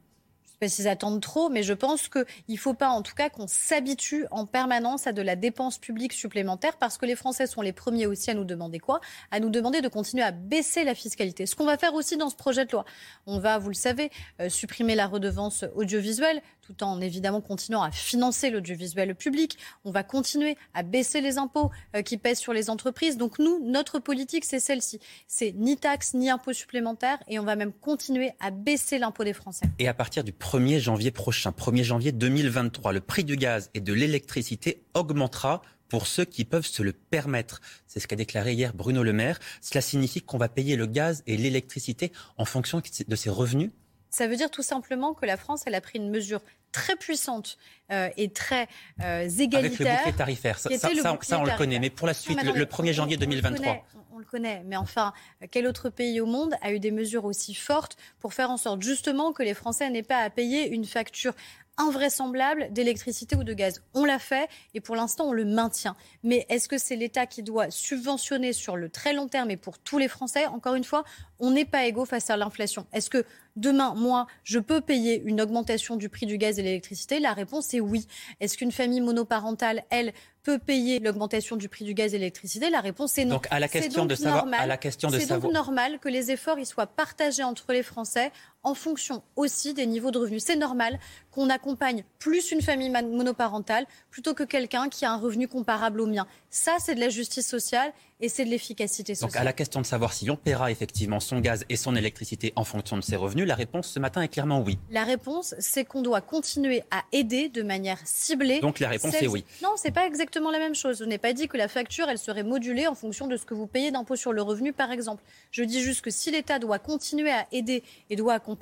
Sais 0.43 0.57
pas 0.59 0.69
s'ils 0.69 0.87
attendent 0.87 1.21
trop, 1.21 1.49
mais 1.49 1.61
je 1.61 1.73
pense 1.73 2.09
qu'il 2.09 2.25
ne 2.49 2.57
faut 2.57 2.73
pas 2.73 2.89
en 2.89 3.03
tout 3.03 3.13
cas 3.13 3.29
qu'on 3.29 3.45
s'habitue 3.45 4.25
en 4.31 4.47
permanence 4.47 5.05
à 5.05 5.11
de 5.11 5.21
la 5.21 5.35
dépense 5.35 5.77
publique 5.77 6.13
supplémentaire 6.13 6.77
parce 6.77 6.97
que 6.97 7.05
les 7.05 7.15
Français 7.15 7.45
sont 7.45 7.61
les 7.61 7.73
premiers 7.73 8.07
aussi 8.07 8.31
à 8.31 8.33
nous 8.33 8.43
demander 8.43 8.79
quoi? 8.79 8.99
À 9.29 9.39
nous 9.39 9.51
demander 9.51 9.81
de 9.81 9.87
continuer 9.87 10.23
à 10.23 10.31
baisser 10.31 10.83
la 10.83 10.95
fiscalité. 10.95 11.45
Ce 11.45 11.55
qu'on 11.55 11.65
va 11.67 11.77
faire 11.77 11.93
aussi 11.93 12.17
dans 12.17 12.31
ce 12.31 12.35
projet 12.35 12.65
de 12.65 12.71
loi. 12.71 12.85
On 13.27 13.37
va, 13.37 13.59
vous 13.59 13.69
le 13.69 13.75
savez, 13.75 14.09
euh, 14.41 14.49
supprimer 14.49 14.95
la 14.95 15.05
redevance 15.05 15.63
audiovisuelle 15.75 16.41
tout 16.67 16.83
en 16.83 16.99
évidemment 16.99 17.39
continuant 17.39 17.81
à 17.81 17.91
financer 17.91 18.49
l'audiovisuel 18.49 19.15
public. 19.15 19.57
On 19.85 19.91
va 19.91 20.03
continuer 20.03 20.57
à 20.73 20.83
baisser 20.83 21.21
les 21.21 21.37
impôts 21.37 21.71
euh, 21.95 22.01
qui 22.01 22.17
pèsent 22.17 22.39
sur 22.39 22.51
les 22.51 22.69
entreprises. 22.69 23.17
Donc 23.17 23.39
nous, 23.39 23.59
notre 23.63 23.99
politique, 23.99 24.43
c'est 24.43 24.59
celle-ci. 24.59 24.99
C'est 25.27 25.53
ni 25.53 25.77
taxe 25.77 26.13
ni 26.13 26.29
impôt 26.29 26.51
supplémentaire 26.51 27.19
et 27.29 27.39
on 27.39 27.43
va 27.43 27.55
même 27.55 27.71
continuer 27.71 28.31
à 28.41 28.51
baisser 28.51 28.99
l'impôt 28.99 29.23
des 29.23 29.33
Français. 29.33 29.65
Et 29.79 29.87
à 29.87 29.93
partir 29.93 30.25
du 30.25 30.33
1er 30.33 30.79
janvier 30.79 31.11
prochain, 31.11 31.51
1er 31.51 31.83
janvier 31.83 32.11
2023, 32.11 32.91
le 32.91 32.99
prix 32.99 33.23
du 33.23 33.37
gaz 33.37 33.69
et 33.73 33.79
de 33.79 33.93
l'électricité 33.93 34.83
augmentera 34.93 35.61
pour 35.87 36.05
ceux 36.05 36.25
qui 36.25 36.43
peuvent 36.43 36.65
se 36.65 36.83
le 36.83 36.91
permettre. 36.91 37.61
C'est 37.85 38.01
ce 38.01 38.07
qu'a 38.07 38.17
déclaré 38.17 38.51
hier 38.51 38.73
Bruno 38.73 39.03
Le 39.03 39.13
Maire. 39.13 39.39
Cela 39.61 39.79
signifie 39.79 40.21
qu'on 40.21 40.37
va 40.37 40.49
payer 40.49 40.75
le 40.75 40.85
gaz 40.85 41.23
et 41.27 41.37
l'électricité 41.37 42.11
en 42.37 42.43
fonction 42.43 42.81
de 43.07 43.15
ses 43.15 43.29
revenus? 43.29 43.71
Ça 44.09 44.27
veut 44.27 44.35
dire 44.35 44.49
tout 44.49 44.63
simplement 44.63 45.13
que 45.13 45.25
la 45.25 45.37
France, 45.37 45.63
elle 45.65 45.75
a 45.75 45.81
pris 45.81 45.99
une 45.99 46.09
mesure 46.09 46.41
très 46.71 46.95
puissante 46.95 47.57
euh, 47.91 48.09
et 48.17 48.29
très 48.29 48.67
euh, 49.01 49.27
égalitaire. 49.27 49.59
Avec 49.59 49.79
le 49.79 49.85
bouclier 49.85 50.13
tarifaire, 50.13 50.59
ça, 50.59 50.69
ça, 50.77 51.39
on 51.39 51.43
le 51.43 51.57
connaît. 51.57 51.79
Mais 51.79 51.89
pour 51.89 52.07
la 52.07 52.13
suite, 52.13 52.41
le, 52.43 52.65
1er 52.65 52.93
janvier 52.93 53.17
2023 53.17 53.85
on 54.17 54.19
le 54.19 54.25
connaît. 54.25 54.63
Mais 54.65 54.77
enfin, 54.77 55.13
quel 55.51 55.67
autre 55.67 55.89
pays 55.89 56.19
au 56.19 56.25
monde 56.25 56.55
a 56.61 56.71
eu 56.73 56.79
des 56.79 56.89
mesures 56.89 57.25
aussi 57.25 57.53
fortes 57.53 57.97
pour 58.19 58.33
faire 58.33 58.49
en 58.49 58.57
sorte 58.57 58.81
justement 58.81 59.31
que 59.31 59.43
les 59.43 59.53
Français 59.53 59.89
n'aient 59.91 60.01
pas 60.01 60.17
à 60.17 60.31
payer 60.31 60.67
une 60.69 60.85
facture 60.85 61.33
invraisemblable 61.77 62.67
d'électricité 62.71 63.35
ou 63.35 63.43
de 63.43 63.53
gaz. 63.53 63.83
On 63.93 64.05
l'a 64.05 64.19
fait 64.19 64.49
et 64.73 64.81
pour 64.81 64.95
l'instant 64.95 65.25
on 65.25 65.33
le 65.33 65.45
maintient. 65.45 65.95
Mais 66.23 66.45
est-ce 66.49 66.67
que 66.67 66.77
c'est 66.77 66.95
l'État 66.95 67.25
qui 67.25 67.43
doit 67.43 67.69
subventionner 67.69 68.53
sur 68.53 68.75
le 68.75 68.89
très 68.89 69.13
long 69.13 69.27
terme 69.27 69.51
et 69.51 69.57
pour 69.57 69.79
tous 69.79 69.97
les 69.97 70.07
Français? 70.07 70.45
Encore 70.47 70.75
une 70.75 70.83
fois, 70.83 71.03
on 71.39 71.51
n'est 71.51 71.65
pas 71.65 71.85
égaux 71.85 72.05
face 72.05 72.29
à 72.29 72.37
l'inflation. 72.37 72.87
Est-ce 72.93 73.09
que 73.09 73.25
demain, 73.55 73.93
moi, 73.95 74.27
je 74.43 74.59
peux 74.59 74.81
payer 74.81 75.21
une 75.25 75.41
augmentation 75.41 75.95
du 75.95 76.09
prix 76.09 76.25
du 76.25 76.37
gaz 76.37 76.59
et 76.59 76.61
de 76.61 76.67
l'électricité? 76.67 77.19
La 77.19 77.33
réponse 77.33 77.73
est 77.73 77.79
oui. 77.79 78.07
Est-ce 78.39 78.57
qu'une 78.57 78.71
famille 78.71 79.01
monoparentale, 79.01 79.83
elle, 79.89 80.13
peut 80.47 80.59
payer 80.59 80.99
l'augmentation 80.99 81.57
du 81.57 81.67
prix 81.67 81.83
du 81.83 81.93
gaz 81.93 82.13
et 82.13 82.17
de 82.17 82.21
l'électricité? 82.21 82.69
La 82.69 82.79
réponse 82.79 83.17
est 83.17 83.25
non. 83.25 83.35
Donc 83.35 83.47
à 83.49 83.59
la 83.59 83.67
question 83.67 84.05
de 84.05 84.15
savoir, 84.15 84.47
à 84.53 84.65
la 84.65 84.77
question 84.77 85.09
de 85.09 85.19
c'est 85.19 85.27
donc 85.27 85.51
normal 85.51 85.99
que 85.99 86.07
les 86.07 86.31
efforts 86.31 86.57
y 86.57 86.65
soient 86.65 86.87
partagés 86.87 87.43
entre 87.43 87.73
les 87.73 87.83
Français 87.83 88.31
en 88.67 88.73
fonction 88.73 89.23
aussi 89.37 89.73
des 89.73 89.85
niveaux 89.85 90.11
de 90.11 90.17
revenus. 90.17 90.43
C'est 90.43 90.57
normal 90.57 90.99
qu'on 91.31 91.49
accompagne 91.49 92.03
plus 92.19 92.51
une 92.51 92.61
famille 92.61 92.89
monoparentale 92.89 93.85
plutôt 94.11 94.33
que 94.33 94.43
quelqu'un 94.43 94.89
qui 94.89 95.05
a 95.05 95.11
un 95.13 95.17
revenu 95.17 95.47
comparable 95.47 96.01
au 96.01 96.05
mien. 96.05 96.27
Ça, 96.49 96.75
c'est 96.79 96.95
de 96.95 96.99
la 96.99 97.07
justice 97.07 97.47
sociale 97.47 97.93
et 98.19 98.29
c'est 98.29 98.45
de 98.45 98.49
l'efficacité 98.49 99.13
sociale. 99.13 99.29
Donc 99.29 99.39
à 99.39 99.43
la 99.43 99.53
question 99.53 99.79
de 99.79 99.85
savoir 99.85 100.11
si 100.11 100.29
on 100.31 100.35
paiera 100.35 100.71
effectivement 100.71 101.19
son 101.19 101.39
gaz 101.39 101.65
et 101.69 101.75
son 101.75 101.95
électricité 101.95 102.51
en 102.55 102.63
fonction 102.63 102.97
de 102.97 103.03
ses 103.03 103.15
revenus, 103.15 103.47
la 103.47 103.53
réponse 103.53 103.87
ce 103.87 103.99
matin 103.99 104.21
est 104.21 104.27
clairement 104.27 104.61
oui. 104.61 104.79
La 104.89 105.03
réponse, 105.03 105.53
c'est 105.59 105.85
qu'on 105.85 106.01
doit 106.01 106.21
continuer 106.21 106.83
à 106.89 107.03
aider 107.11 107.49
de 107.49 107.61
manière 107.61 107.99
ciblée. 108.05 108.59
Donc 108.59 108.79
la 108.79 108.89
réponse 108.89 109.13
est 109.13 109.27
oui. 109.27 109.45
Non, 109.61 109.73
c'est 109.75 109.91
pas 109.91 110.07
exactement 110.07 110.49
la 110.49 110.57
même 110.57 110.73
chose. 110.73 110.97
Je 110.97 111.05
n'ai 111.05 111.19
pas 111.19 111.33
dit 111.33 111.47
que 111.47 111.57
la 111.57 111.67
facture, 111.67 112.09
elle 112.09 112.17
serait 112.17 112.43
modulée 112.43 112.87
en 112.87 112.95
fonction 112.95 113.27
de 113.27 113.37
ce 113.37 113.45
que 113.45 113.53
vous 113.53 113.67
payez 113.67 113.91
d'impôt 113.91 114.15
sur 114.15 114.33
le 114.33 114.41
revenu, 114.41 114.73
par 114.73 114.91
exemple. 114.91 115.23
Je 115.51 115.63
dis 115.63 115.81
juste 115.81 116.01
que 116.01 116.09
si 116.09 116.31
l'État 116.31 116.57
doit 116.57 116.79
continuer 116.79 117.31
à 117.31 117.45
aider 117.51 117.83
et 118.09 118.15
doit 118.15 118.33
accompagner, 118.33 118.56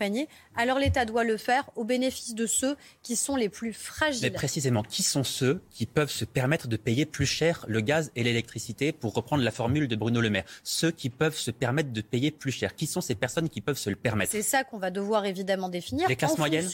alors 0.56 0.80
l'État 0.80 1.06
doit 1.06 1.24
le 1.24 1.38
faire 1.38 1.70
au 1.76 1.84
bénéfice 1.84 2.36
de 2.36 2.46
ceux 2.46 2.76
qui 3.02 3.16
sont 3.16 3.36
les 3.36 3.50
plus 3.50 3.74
fragiles. 3.74 4.22
Mais 4.24 4.32
précisément, 4.32 4.84
qui 4.84 5.04
sont 5.04 5.24
ceux 5.24 5.62
qui 5.72 5.86
peuvent 5.86 6.12
se 6.12 6.26
permettre 6.26 6.68
de 6.68 6.78
payer 6.78 7.06
plus 7.06 7.26
cher 7.26 7.66
le 7.68 7.82
gaz 7.82 8.12
et 8.16 8.24
l'électricité, 8.24 8.92
pour 8.92 9.14
reprendre 9.14 9.44
la 9.44 9.52
formule 9.52 9.88
de 9.88 9.96
Bruno 9.96 10.22
Le 10.22 10.30
Maire? 10.30 10.46
Ceux 10.64 10.92
qui 10.92 11.10
peuvent 11.10 11.38
se 11.38 11.52
permettre 11.52 11.92
de 11.92 12.02
payer 12.02 12.32
plus 12.32 12.52
cher. 12.52 12.76
Qui 12.76 12.88
sont 12.88 13.02
ces 13.02 13.16
personnes 13.16 13.50
qui 13.50 13.62
peuvent 13.62 13.78
se 13.78 13.90
le 13.90 13.96
permettre? 13.96 14.32
C'est 14.32 14.42
ça 14.42 14.64
qu'on 14.64 14.78
va 14.78 14.92
devoir 14.92 15.26
évidemment 15.26 15.70
définir. 15.70 16.08
Les 16.08 16.16
classes 16.16 16.38
moyennes? 16.38 16.70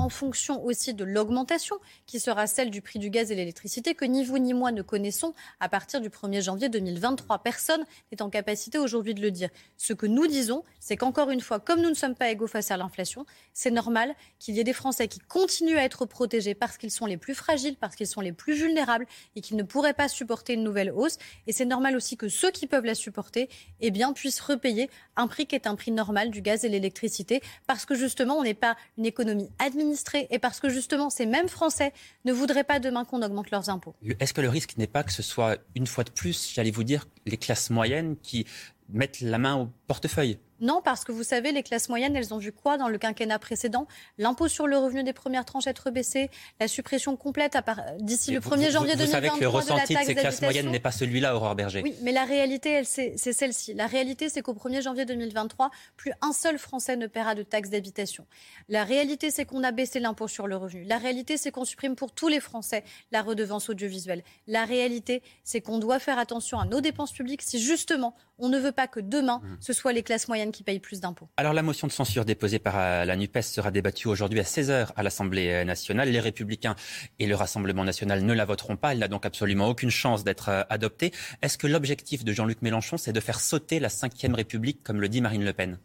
En 0.00 0.08
fonction 0.08 0.64
aussi 0.64 0.94
de 0.94 1.04
l'augmentation 1.04 1.76
qui 2.06 2.20
sera 2.20 2.46
celle 2.46 2.70
du 2.70 2.80
prix 2.80 2.98
du 2.98 3.10
gaz 3.10 3.30
et 3.30 3.34
l'électricité 3.34 3.94
que 3.94 4.06
ni 4.06 4.24
vous 4.24 4.38
ni 4.38 4.54
moi 4.54 4.72
ne 4.72 4.80
connaissons 4.80 5.34
à 5.60 5.68
partir 5.68 6.00
du 6.00 6.08
1er 6.08 6.40
janvier 6.40 6.70
2023. 6.70 7.40
Personne 7.40 7.84
n'est 8.10 8.22
en 8.22 8.30
capacité 8.30 8.78
aujourd'hui 8.78 9.12
de 9.12 9.20
le 9.20 9.30
dire. 9.30 9.50
Ce 9.76 9.92
que 9.92 10.06
nous 10.06 10.26
disons, 10.26 10.64
c'est 10.78 10.96
qu'encore 10.96 11.28
une 11.28 11.42
fois, 11.42 11.60
comme 11.60 11.82
nous 11.82 11.90
ne 11.90 11.94
sommes 11.94 12.14
pas 12.14 12.30
égaux 12.30 12.46
face 12.46 12.70
à 12.70 12.78
l'inflation, 12.78 13.26
c'est 13.52 13.70
normal 13.70 14.14
qu'il 14.38 14.54
y 14.54 14.60
ait 14.60 14.64
des 14.64 14.72
Français 14.72 15.06
qui 15.06 15.18
continuent 15.18 15.76
à 15.76 15.84
être 15.84 16.06
protégés 16.06 16.54
parce 16.54 16.78
qu'ils 16.78 16.90
sont 16.90 17.06
les 17.06 17.18
plus 17.18 17.34
fragiles, 17.34 17.76
parce 17.76 17.94
qu'ils 17.94 18.06
sont 18.06 18.22
les 18.22 18.32
plus 18.32 18.54
vulnérables 18.54 19.06
et 19.36 19.42
qu'ils 19.42 19.58
ne 19.58 19.62
pourraient 19.62 19.92
pas 19.92 20.08
supporter 20.08 20.54
une 20.54 20.64
nouvelle 20.64 20.92
hausse. 20.92 21.18
Et 21.46 21.52
c'est 21.52 21.66
normal 21.66 21.94
aussi 21.94 22.16
que 22.16 22.28
ceux 22.28 22.50
qui 22.50 22.66
peuvent 22.66 22.86
la 22.86 22.94
supporter 22.94 23.50
eh 23.80 23.92
puissent 24.14 24.40
repayer 24.40 24.88
un 25.16 25.26
prix 25.26 25.46
qui 25.46 25.54
est 25.54 25.66
un 25.66 25.74
prix 25.74 25.90
normal 25.90 26.30
du 26.30 26.40
gaz 26.40 26.64
et 26.64 26.70
l'électricité 26.70 27.42
parce 27.66 27.84
que 27.84 27.94
justement, 27.94 28.38
on 28.38 28.42
n'est 28.42 28.54
pas 28.54 28.76
une 28.96 29.04
économie 29.04 29.50
administrative 29.58 29.89
et 30.30 30.38
parce 30.38 30.60
que 30.60 30.68
justement 30.68 31.10
ces 31.10 31.26
mêmes 31.26 31.48
Français 31.48 31.92
ne 32.24 32.32
voudraient 32.32 32.64
pas 32.64 32.80
demain 32.80 33.04
qu'on 33.04 33.22
augmente 33.22 33.50
leurs 33.50 33.68
impôts. 33.70 33.94
Est-ce 34.20 34.34
que 34.34 34.40
le 34.40 34.48
risque 34.48 34.76
n'est 34.76 34.86
pas 34.86 35.02
que 35.02 35.12
ce 35.12 35.22
soit 35.22 35.58
une 35.74 35.86
fois 35.86 36.04
de 36.04 36.10
plus, 36.10 36.52
j'allais 36.54 36.70
vous 36.70 36.84
dire, 36.84 37.06
les 37.26 37.36
classes 37.36 37.70
moyennes 37.70 38.16
qui 38.22 38.46
mettent 38.88 39.20
la 39.20 39.38
main 39.38 39.56
au 39.56 39.68
portefeuille? 39.86 40.38
Non, 40.60 40.80
parce 40.82 41.04
que 41.04 41.12
vous 41.12 41.24
savez, 41.24 41.52
les 41.52 41.62
classes 41.62 41.88
moyennes, 41.88 42.16
elles 42.16 42.34
ont 42.34 42.38
vu 42.38 42.52
quoi 42.52 42.76
dans 42.76 42.88
le 42.88 42.98
quinquennat 42.98 43.38
précédent? 43.38 43.86
L'impôt 44.18 44.48
sur 44.48 44.66
le 44.66 44.76
revenu 44.78 45.02
des 45.02 45.12
premières 45.12 45.44
tranches 45.44 45.66
être 45.66 45.90
baissé, 45.90 46.30
la 46.60 46.68
suppression 46.68 47.16
complète 47.16 47.56
d'ici 47.98 48.32
le 48.32 48.40
1er 48.40 48.70
janvier 48.70 48.96
2023 48.96 49.06
Vous 49.06 49.10
savez 49.12 49.28
que 49.30 49.40
le 49.40 49.48
ressenti 49.48 49.94
de, 49.94 50.00
ces 50.00 50.14
classes 50.14 50.42
moyennes 50.42 50.70
n'est 50.70 50.80
pas 50.80 50.92
celui-là, 50.92 51.34
Aurore 51.36 51.54
Berger. 51.54 51.82
Oui, 51.82 51.94
mais 52.02 52.12
la 52.12 52.24
réalité, 52.24 52.84
c'est 52.84 53.16
celle-ci. 53.16 53.74
La 53.74 53.86
réalité, 53.86 54.28
c'est 54.28 54.42
qu'au 54.42 54.54
1er 54.54 54.82
janvier 54.82 55.04
2023, 55.04 55.70
plus 55.96 56.12
un 56.20 56.32
seul 56.32 56.58
Français 56.58 56.96
ne 56.96 57.06
paiera 57.06 57.34
de 57.34 57.42
taxes 57.42 57.70
d'habitation. 57.70 58.26
La 58.68 58.84
réalité, 58.84 59.30
c'est 59.30 59.44
qu'on 59.44 59.62
a 59.64 59.72
baissé 59.72 60.00
l'impôt 60.00 60.28
sur 60.28 60.46
le 60.46 60.56
revenu. 60.56 60.84
La 60.84 60.98
réalité, 60.98 61.36
c'est 61.36 61.50
qu'on 61.50 61.64
supprime 61.64 61.96
pour 61.96 62.12
tous 62.12 62.28
les 62.28 62.40
Français 62.40 62.84
la 63.12 63.22
redevance 63.22 63.68
audiovisuelle. 63.70 64.22
La 64.46 64.64
réalité, 64.64 65.22
c'est 65.44 65.60
qu'on 65.60 65.78
doit 65.78 65.98
faire 65.98 66.18
attention 66.18 66.58
à 66.58 66.64
nos 66.64 66.80
dépenses 66.80 67.12
publiques 67.12 67.42
si 67.42 67.60
justement 67.60 68.14
on 68.38 68.48
ne 68.48 68.58
veut 68.58 68.72
pas 68.72 68.88
que 68.88 69.00
demain, 69.00 69.40
mmh. 69.42 69.56
ce 69.60 69.72
soit 69.72 69.92
les 69.92 70.02
classes 70.02 70.28
moyennes 70.28 70.49
qui 70.50 70.62
payent 70.62 70.80
plus 70.80 71.00
d'impôts. 71.00 71.28
Alors 71.36 71.52
la 71.52 71.62
motion 71.62 71.86
de 71.86 71.92
censure 71.92 72.24
déposée 72.24 72.58
par 72.58 72.78
euh, 72.78 73.04
la 73.04 73.16
NUPES 73.16 73.42
sera 73.42 73.70
débattue 73.70 74.08
aujourd'hui 74.08 74.40
à 74.40 74.44
16h 74.44 74.88
à 74.96 75.02
l'Assemblée 75.02 75.50
euh, 75.50 75.64
nationale. 75.64 76.10
Les 76.10 76.20
Républicains 76.20 76.76
et 77.18 77.26
le 77.26 77.34
Rassemblement 77.34 77.84
national 77.84 78.22
ne 78.22 78.32
la 78.32 78.44
voteront 78.44 78.76
pas. 78.76 78.92
Elle 78.92 78.98
n'a 78.98 79.08
donc 79.08 79.26
absolument 79.26 79.68
aucune 79.68 79.90
chance 79.90 80.24
d'être 80.24 80.48
euh, 80.48 80.62
adoptée. 80.70 81.12
Est-ce 81.42 81.58
que 81.58 81.66
l'objectif 81.66 82.24
de 82.24 82.32
Jean-Luc 82.32 82.62
Mélenchon, 82.62 82.96
c'est 82.96 83.12
de 83.12 83.20
faire 83.20 83.40
sauter 83.40 83.80
la 83.80 83.88
Ve 83.88 84.34
République, 84.34 84.82
comme 84.82 85.00
le 85.00 85.08
dit 85.08 85.20
Marine 85.20 85.44
Le 85.44 85.52
Pen? 85.52 85.78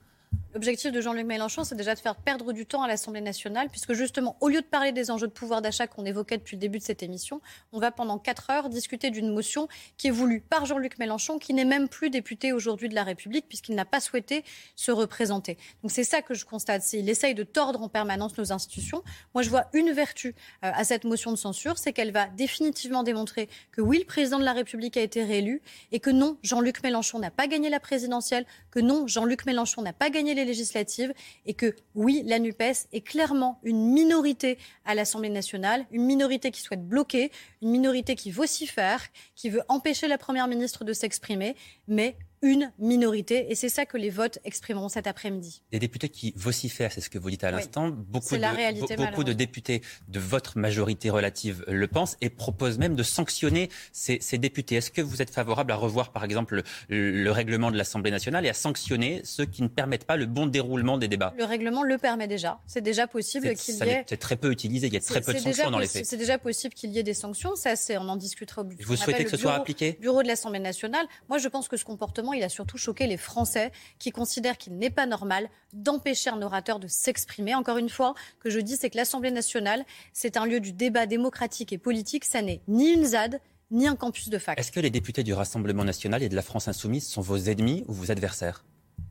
L'objectif 0.55 0.94
de 0.94 1.01
Jean-Luc 1.01 1.25
Mélenchon, 1.25 1.65
c'est 1.65 1.75
déjà 1.75 1.96
de 1.96 2.00
faire 2.00 2.15
perdre 2.15 2.53
du 2.53 2.65
temps 2.65 2.82
à 2.82 2.88
l'Assemblée 2.88 3.20
nationale, 3.20 3.67
puisque 3.70 3.91
justement, 3.91 4.38
au 4.39 4.48
lieu 4.48 4.62
de 4.62 4.65
parler 4.65 4.94
des 4.94 5.12
enjeux 5.12 5.27
de 5.27 5.34
pouvoir 5.34 5.62
d'achat 5.62 5.86
qu'on 5.86 6.05
évoquait 6.05 6.38
depuis 6.38 6.55
le 6.55 6.62
début 6.62 6.79
de 6.79 6.84
cette 6.84 7.03
émission, 7.03 7.41
on 7.74 7.79
va 7.79 7.91
pendant 7.91 8.17
quatre 8.17 8.50
heures 8.50 8.70
discuter 8.70 9.10
d'une 9.10 9.34
motion 9.34 9.67
qui 9.98 10.08
est 10.08 10.12
voulue 10.12 10.39
par 10.39 10.65
Jean-Luc 10.65 10.98
Mélenchon, 10.98 11.39
qui 11.39 11.53
n'est 11.53 11.65
même 11.65 11.89
plus 11.89 12.10
député 12.10 12.53
aujourd'hui 12.53 12.88
de 12.88 12.96
la 12.96 13.03
République, 13.03 13.50
puisqu'il 13.50 13.75
n'a 13.75 13.84
pas 13.84 14.00
souhaité 14.00 14.46
se 14.77 14.94
représenter. 14.94 15.58
Donc 15.84 15.91
c'est 15.91 16.05
ça 16.05 16.22
que 16.22 16.34
je 16.34 16.46
constate. 16.46 16.94
Il 16.94 17.10
essaye 17.10 17.36
de 17.36 17.44
tordre 17.44 17.82
en 17.82 17.89
permanence 17.89 18.38
nos 18.38 18.53
institutions. 18.53 19.03
Moi, 19.34 19.44
je 19.44 19.50
vois 19.50 19.65
une 19.74 19.91
vertu 19.91 20.36
euh, 20.63 20.72
à 20.74 20.86
cette 20.86 21.03
motion 21.03 21.32
de 21.32 21.38
censure, 21.38 21.77
c'est 21.77 21.91
qu'elle 21.91 22.13
va 22.13 22.27
définitivement 22.27 23.03
démontrer 23.03 23.50
que 23.74 23.82
oui, 23.82 24.00
le 24.00 24.05
président 24.05 24.39
de 24.39 24.46
la 24.46 24.53
République 24.53 24.96
a 24.96 25.01
été 25.01 25.22
réélu, 25.22 25.62
et 25.91 26.00
que 26.00 26.12
non, 26.12 26.38
Jean-Luc 26.44 26.82
Mélenchon 26.82 27.20
n'a 27.20 27.29
pas 27.29 27.48
gagné 27.48 27.70
la 27.70 27.82
présidentielle, 27.82 28.46
que 28.72 28.79
non, 28.79 29.05
Jean-Luc 29.05 29.46
Mélenchon 29.46 29.82
n'a 29.82 29.91
pas 29.91 30.10
gagné 30.15 30.34
les 30.34 30.45
législatives 30.45 31.13
et 31.45 31.53
que 31.53 31.75
oui, 31.93 32.24
la 32.25 32.39
NUPES 32.39 32.88
est 32.93 33.01
clairement 33.01 33.60
une 33.63 33.91
minorité 33.91 34.57
à 34.86 34.95
l'Assemblée 34.95 35.29
nationale, 35.29 35.86
une 35.91 36.05
minorité 36.05 36.51
qui 36.51 36.62
souhaite 36.62 36.88
bloquer, 36.88 37.31
une 37.62 37.69
minorité 37.69 38.15
qui 38.15 38.31
vocifère, 38.31 39.03
qui 39.36 39.50
veut 39.50 39.63
empêcher 39.67 40.07
la 40.07 40.17
Première 40.17 40.48
ministre 40.48 40.86
de 40.86 40.93
s'exprimer, 40.93 41.57
mais 41.89 42.15
une 42.45 42.71
minorité. 42.77 43.51
Et 43.51 43.55
c'est 43.55 43.69
ça 43.69 43.85
que 43.85 43.97
les 43.97 44.11
votes 44.11 44.37
exprimeront 44.45 44.87
cet 44.87 45.07
après-midi. 45.07 45.63
Des 45.71 45.79
députés 45.79 46.09
qui 46.09 46.31
vocifèrent, 46.37 46.91
c'est 46.91 47.01
ce 47.01 47.09
que 47.09 47.17
vous 47.17 47.31
dites 47.31 47.43
à 47.43 47.49
l'instant. 47.49 47.89
Beaucoup, 47.89 48.37
de, 48.37 48.95
beaucoup 48.95 49.23
de 49.23 49.33
députés 49.33 49.81
de 50.07 50.19
votre 50.19 50.57
majorité 50.59 51.09
relative 51.09 51.65
le 51.67 51.87
pensent 51.87 52.17
et 52.21 52.29
proposent 52.29 52.77
même 52.77 52.95
de 52.95 53.01
sanctionner 53.01 53.69
ces, 53.91 54.19
députés. 54.37 54.75
Est-ce 54.75 54.91
que 54.91 55.01
vous 55.01 55.23
êtes 55.23 55.31
favorable 55.31 55.71
à 55.71 55.75
revoir, 55.75 56.11
par 56.11 56.23
exemple, 56.23 56.61
le, 56.87 57.31
règlement 57.31 57.71
de 57.71 57.77
l'Assemblée 57.77 58.11
nationale 58.11 58.45
et 58.45 58.49
à 58.49 58.53
sanctionner 58.53 59.21
ceux 59.23 59.45
qui 59.45 59.63
ne 59.63 59.67
permettent 59.67 60.05
pas 60.05 60.15
le 60.15 60.27
bon 60.27 60.45
déroulement 60.45 60.99
des 60.99 61.07
débats? 61.07 61.33
Le 61.37 61.45
règlement 61.45 61.81
le 61.81 61.97
permet 61.97 62.27
déjà. 62.27 62.59
C'est 62.67 62.81
déjà 62.81 63.07
possible 63.07 63.55
qu'il 63.55 63.73
y 63.73 63.89
ait... 63.89 64.05
C'est 64.07 64.17
très 64.17 64.35
peu 64.35 64.51
utilisé. 64.51 64.85
Il 64.85 64.93
y 64.93 64.97
a 64.97 64.99
très 64.99 65.21
peu 65.21 65.33
de 65.33 65.39
sanctions 65.39 65.71
dans 65.71 65.79
les 65.79 65.87
faits. 65.87 66.05
C'est 66.05 66.17
déjà 66.17 66.37
possible 66.37 66.75
qu'il 66.75 66.91
y 66.91 66.99
ait 66.99 67.03
des 67.03 67.15
sanctions. 67.15 67.55
Ça, 67.55 67.73
on 67.99 68.07
en 68.07 68.17
discutera 68.17 68.61
au. 68.61 68.69
Vous 68.85 68.95
souhaitez 68.95 69.23
que 69.23 69.31
ce 69.31 69.37
soit 69.37 69.53
appliqué? 69.53 69.97
Bureau 69.99 70.21
de 70.21 70.27
l'Assemblée 70.27 70.59
nationale. 70.59 71.07
Moi, 71.27 71.39
je 71.39 71.47
pense 71.47 71.67
que 71.67 71.77
ce 71.77 71.85
comportement 71.85 72.35
il 72.36 72.44
a 72.44 72.50
surtout 72.50 72.77
choqué 72.77 73.08
les 73.08 73.18
Français 73.18 73.72
qui 74.00 74.12
considèrent 74.12 74.58
qu'il 74.58 74.77
n'est 74.77 74.89
pas 74.89 75.06
normal 75.06 75.50
d'empêcher 75.74 76.30
un 76.30 76.42
orateur 76.42 76.80
de 76.80 76.88
s'exprimer. 76.88 77.56
Encore 77.56 77.77
une 77.77 77.89
fois, 77.89 78.13
que 78.39 78.50
je 78.50 78.60
dis, 78.60 78.77
c'est 78.77 78.89
que 78.89 78.98
l'Assemblée 78.98 79.32
nationale, 79.32 79.86
c'est 80.13 80.38
un 80.38 80.46
lieu 80.46 80.60
du 80.60 80.74
débat 80.74 81.06
démocratique 81.06 81.74
et 81.74 81.77
politique. 81.77 82.25
Ça 82.25 82.42
n'est 82.42 82.62
ni 82.68 82.92
une 82.92 83.06
ZAD, 83.06 83.42
ni 83.72 83.88
un 83.88 83.96
campus 83.96 84.30
de 84.30 84.38
fac. 84.38 84.60
Est-ce 84.60 84.72
que 84.72 84.80
les 84.80 84.89
députés 84.89 85.24
du 85.24 85.34
Rassemblement 85.34 85.84
national 85.84 86.24
et 86.24 86.30
de 86.30 86.36
la 86.36 86.42
France 86.42 86.68
insoumise 86.68 87.08
sont 87.08 87.22
vos 87.22 87.38
ennemis 87.38 87.84
ou 87.88 87.94
vos 87.94 88.12
adversaires? 88.12 88.63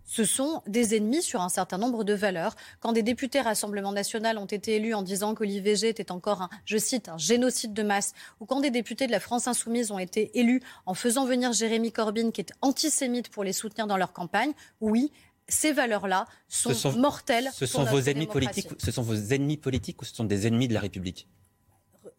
Ce 0.05 0.25
sont 0.25 0.63
des 0.67 0.95
ennemis 0.97 1.23
sur 1.23 1.41
un 1.41 1.49
certain 1.49 1.79
nombre 1.79 2.05
de 2.05 2.15
valeurs. 2.15 2.57
Quand 2.81 2.93
des 2.93 3.03
députés 3.03 3.41
Rassemblement 3.41 3.93
national 3.93 4.39
ont 4.39 4.47
été 4.47 4.77
élus 4.77 4.95
en 4.95 5.03
disant 5.03 5.35
que 5.35 5.45
l'IVG 5.45 5.89
était 5.89 6.13
encore 6.13 6.43
un, 6.43 6.51
je 6.65 6.79
cite, 6.79 7.09
un 7.09 7.19
génocide 7.19 7.75
de 7.75 7.83
masse, 7.83 8.15
ou 8.41 8.47
quand 8.47 8.61
des 8.61 8.71
députés 8.71 9.07
de 9.07 9.13
la 9.13 9.21
France 9.21 9.49
insoumise 9.49 9.91
ont 9.91 9.99
été 9.99 10.39
élus 10.39 10.63
en 10.87 10.95
faisant 10.95 11.25
venir 11.25 11.53
Jérémy 11.53 11.93
Corbyn, 11.93 12.31
qui 12.31 12.41
est 12.41 12.53
antisémite, 12.61 13.29
pour 13.29 13.45
les 13.45 13.53
soutenir 13.53 13.87
dans 13.87 13.97
leur 13.97 14.13
campagne, 14.13 14.53
oui, 14.81 15.11
ces 15.49 15.73
valeurs-là 15.73 16.27
sont, 16.49 16.93
mortelles. 16.97 17.51
Ce 17.53 17.67
sont 17.67 17.85
vos 17.85 18.01
ennemis 18.01 18.27
politiques. 18.27 18.69
Ce 18.79 18.91
sont 18.91 19.03
vos 19.03 19.15
ennemis 19.15 19.57
politiques 19.57 20.01
ou 20.01 20.05
ce 20.05 20.15
sont 20.15 20.25
des 20.25 20.47
ennemis 20.47 20.69
de 20.69 20.75
la 20.75 20.81
République? 20.81 21.29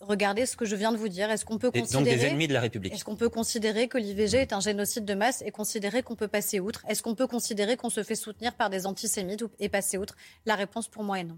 Regardez 0.07 0.45
ce 0.45 0.55
que 0.55 0.65
je 0.65 0.75
viens 0.75 0.91
de 0.91 0.97
vous 0.97 1.09
dire. 1.09 1.29
Est-ce 1.29 1.45
qu'on 1.45 1.57
peut 1.57 1.71
considérer, 1.71 2.17
des 2.17 2.25
ennemis 2.25 2.47
de 2.47 2.53
la 2.53 2.61
République. 2.61 2.93
Est-ce 2.93 3.03
qu'on 3.03 3.15
peut 3.15 3.29
considérer 3.29 3.87
que 3.87 3.97
l'IVG 3.97 4.37
est 4.37 4.53
un 4.53 4.59
génocide 4.59 5.05
de 5.05 5.13
masse 5.13 5.43
et 5.45 5.51
considérer 5.51 6.03
qu'on 6.03 6.15
peut 6.15 6.27
passer 6.27 6.59
outre? 6.59 6.83
Est-ce 6.87 7.03
qu'on 7.03 7.15
peut 7.15 7.27
considérer 7.27 7.77
qu'on 7.77 7.89
se 7.89 8.03
fait 8.03 8.15
soutenir 8.15 8.53
par 8.53 8.69
des 8.69 8.85
antisémites 8.85 9.43
et 9.59 9.69
passer 9.69 9.97
outre? 9.97 10.15
La 10.45 10.55
réponse 10.55 10.87
pour 10.87 11.03
moi 11.03 11.19
est 11.19 11.23
non. 11.23 11.37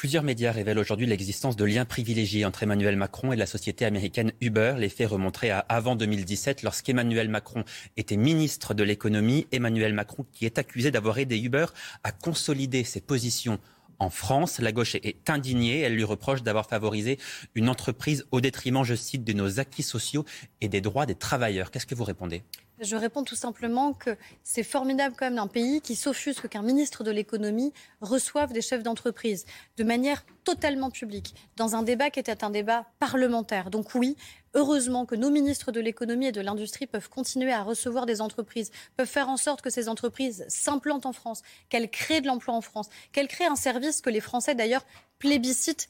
Plusieurs 0.00 0.22
médias 0.22 0.50
révèlent 0.50 0.78
aujourd'hui 0.78 1.04
l'existence 1.04 1.56
de 1.56 1.64
liens 1.66 1.84
privilégiés 1.84 2.46
entre 2.46 2.62
Emmanuel 2.62 2.96
Macron 2.96 3.34
et 3.34 3.36
la 3.36 3.44
société 3.44 3.84
américaine 3.84 4.32
Uber. 4.40 4.76
Les 4.78 4.88
faits 4.88 5.10
remonteraient 5.10 5.50
à 5.50 5.58
avant 5.58 5.94
2017, 5.94 6.62
lorsqu'Emmanuel 6.62 7.28
Macron 7.28 7.64
était 7.98 8.16
ministre 8.16 8.72
de 8.72 8.82
l'économie. 8.82 9.46
Emmanuel 9.52 9.92
Macron 9.92 10.24
qui 10.32 10.46
est 10.46 10.56
accusé 10.56 10.90
d'avoir 10.90 11.18
aidé 11.18 11.38
Uber 11.38 11.66
à 12.02 12.12
consolider 12.12 12.82
ses 12.82 13.02
positions 13.02 13.58
en 14.00 14.10
France. 14.10 14.58
La 14.58 14.72
gauche 14.72 14.96
est 14.96 15.30
indignée. 15.30 15.80
Elle 15.80 15.94
lui 15.94 16.04
reproche 16.04 16.42
d'avoir 16.42 16.66
favorisé 16.66 17.18
une 17.54 17.68
entreprise 17.68 18.26
au 18.32 18.40
détriment, 18.40 18.82
je 18.82 18.94
cite, 18.94 19.22
de 19.22 19.32
nos 19.32 19.60
acquis 19.60 19.84
sociaux 19.84 20.24
et 20.60 20.68
des 20.68 20.80
droits 20.80 21.06
des 21.06 21.14
travailleurs. 21.14 21.70
Qu'est-ce 21.70 21.86
que 21.86 21.94
vous 21.94 22.04
répondez? 22.04 22.42
Je 22.82 22.96
réponds 22.96 23.24
tout 23.24 23.36
simplement 23.36 23.92
que 23.92 24.16
c'est 24.42 24.62
formidable 24.62 25.14
quand 25.18 25.26
même 25.26 25.36
d'un 25.36 25.46
pays 25.46 25.80
qui 25.80 25.96
s'offusque 25.96 26.48
qu'un 26.48 26.62
ministre 26.62 27.04
de 27.04 27.10
l'économie 27.10 27.72
reçoive 28.00 28.52
des 28.52 28.62
chefs 28.62 28.82
d'entreprise 28.82 29.44
de 29.76 29.84
manière 29.84 30.24
totalement 30.44 30.90
publique, 30.90 31.34
dans 31.56 31.76
un 31.76 31.82
débat 31.82 32.10
qui 32.10 32.20
était 32.20 32.42
un 32.42 32.50
débat 32.50 32.86
parlementaire. 32.98 33.70
Donc 33.70 33.94
oui, 33.94 34.16
heureusement 34.54 35.06
que 35.06 35.14
nos 35.14 35.30
ministres 35.30 35.72
de 35.72 35.80
l'économie 35.80 36.26
et 36.26 36.32
de 36.32 36.40
l'industrie 36.40 36.86
peuvent 36.86 37.08
continuer 37.08 37.52
à 37.52 37.62
recevoir 37.62 38.06
des 38.06 38.20
entreprises, 38.20 38.70
peuvent 38.96 39.06
faire 39.06 39.28
en 39.28 39.36
sorte 39.36 39.60
que 39.60 39.70
ces 39.70 39.88
entreprises 39.88 40.44
s'implantent 40.48 41.06
en 41.06 41.12
France, 41.12 41.42
qu'elles 41.68 41.90
créent 41.90 42.20
de 42.20 42.26
l'emploi 42.26 42.54
en 42.54 42.60
France, 42.60 42.88
qu'elles 43.12 43.28
créent 43.28 43.46
un 43.46 43.56
service 43.56 44.00
que 44.00 44.10
les 44.10 44.20
Français 44.20 44.54
d'ailleurs 44.54 44.84
plébiscitent 45.18 45.88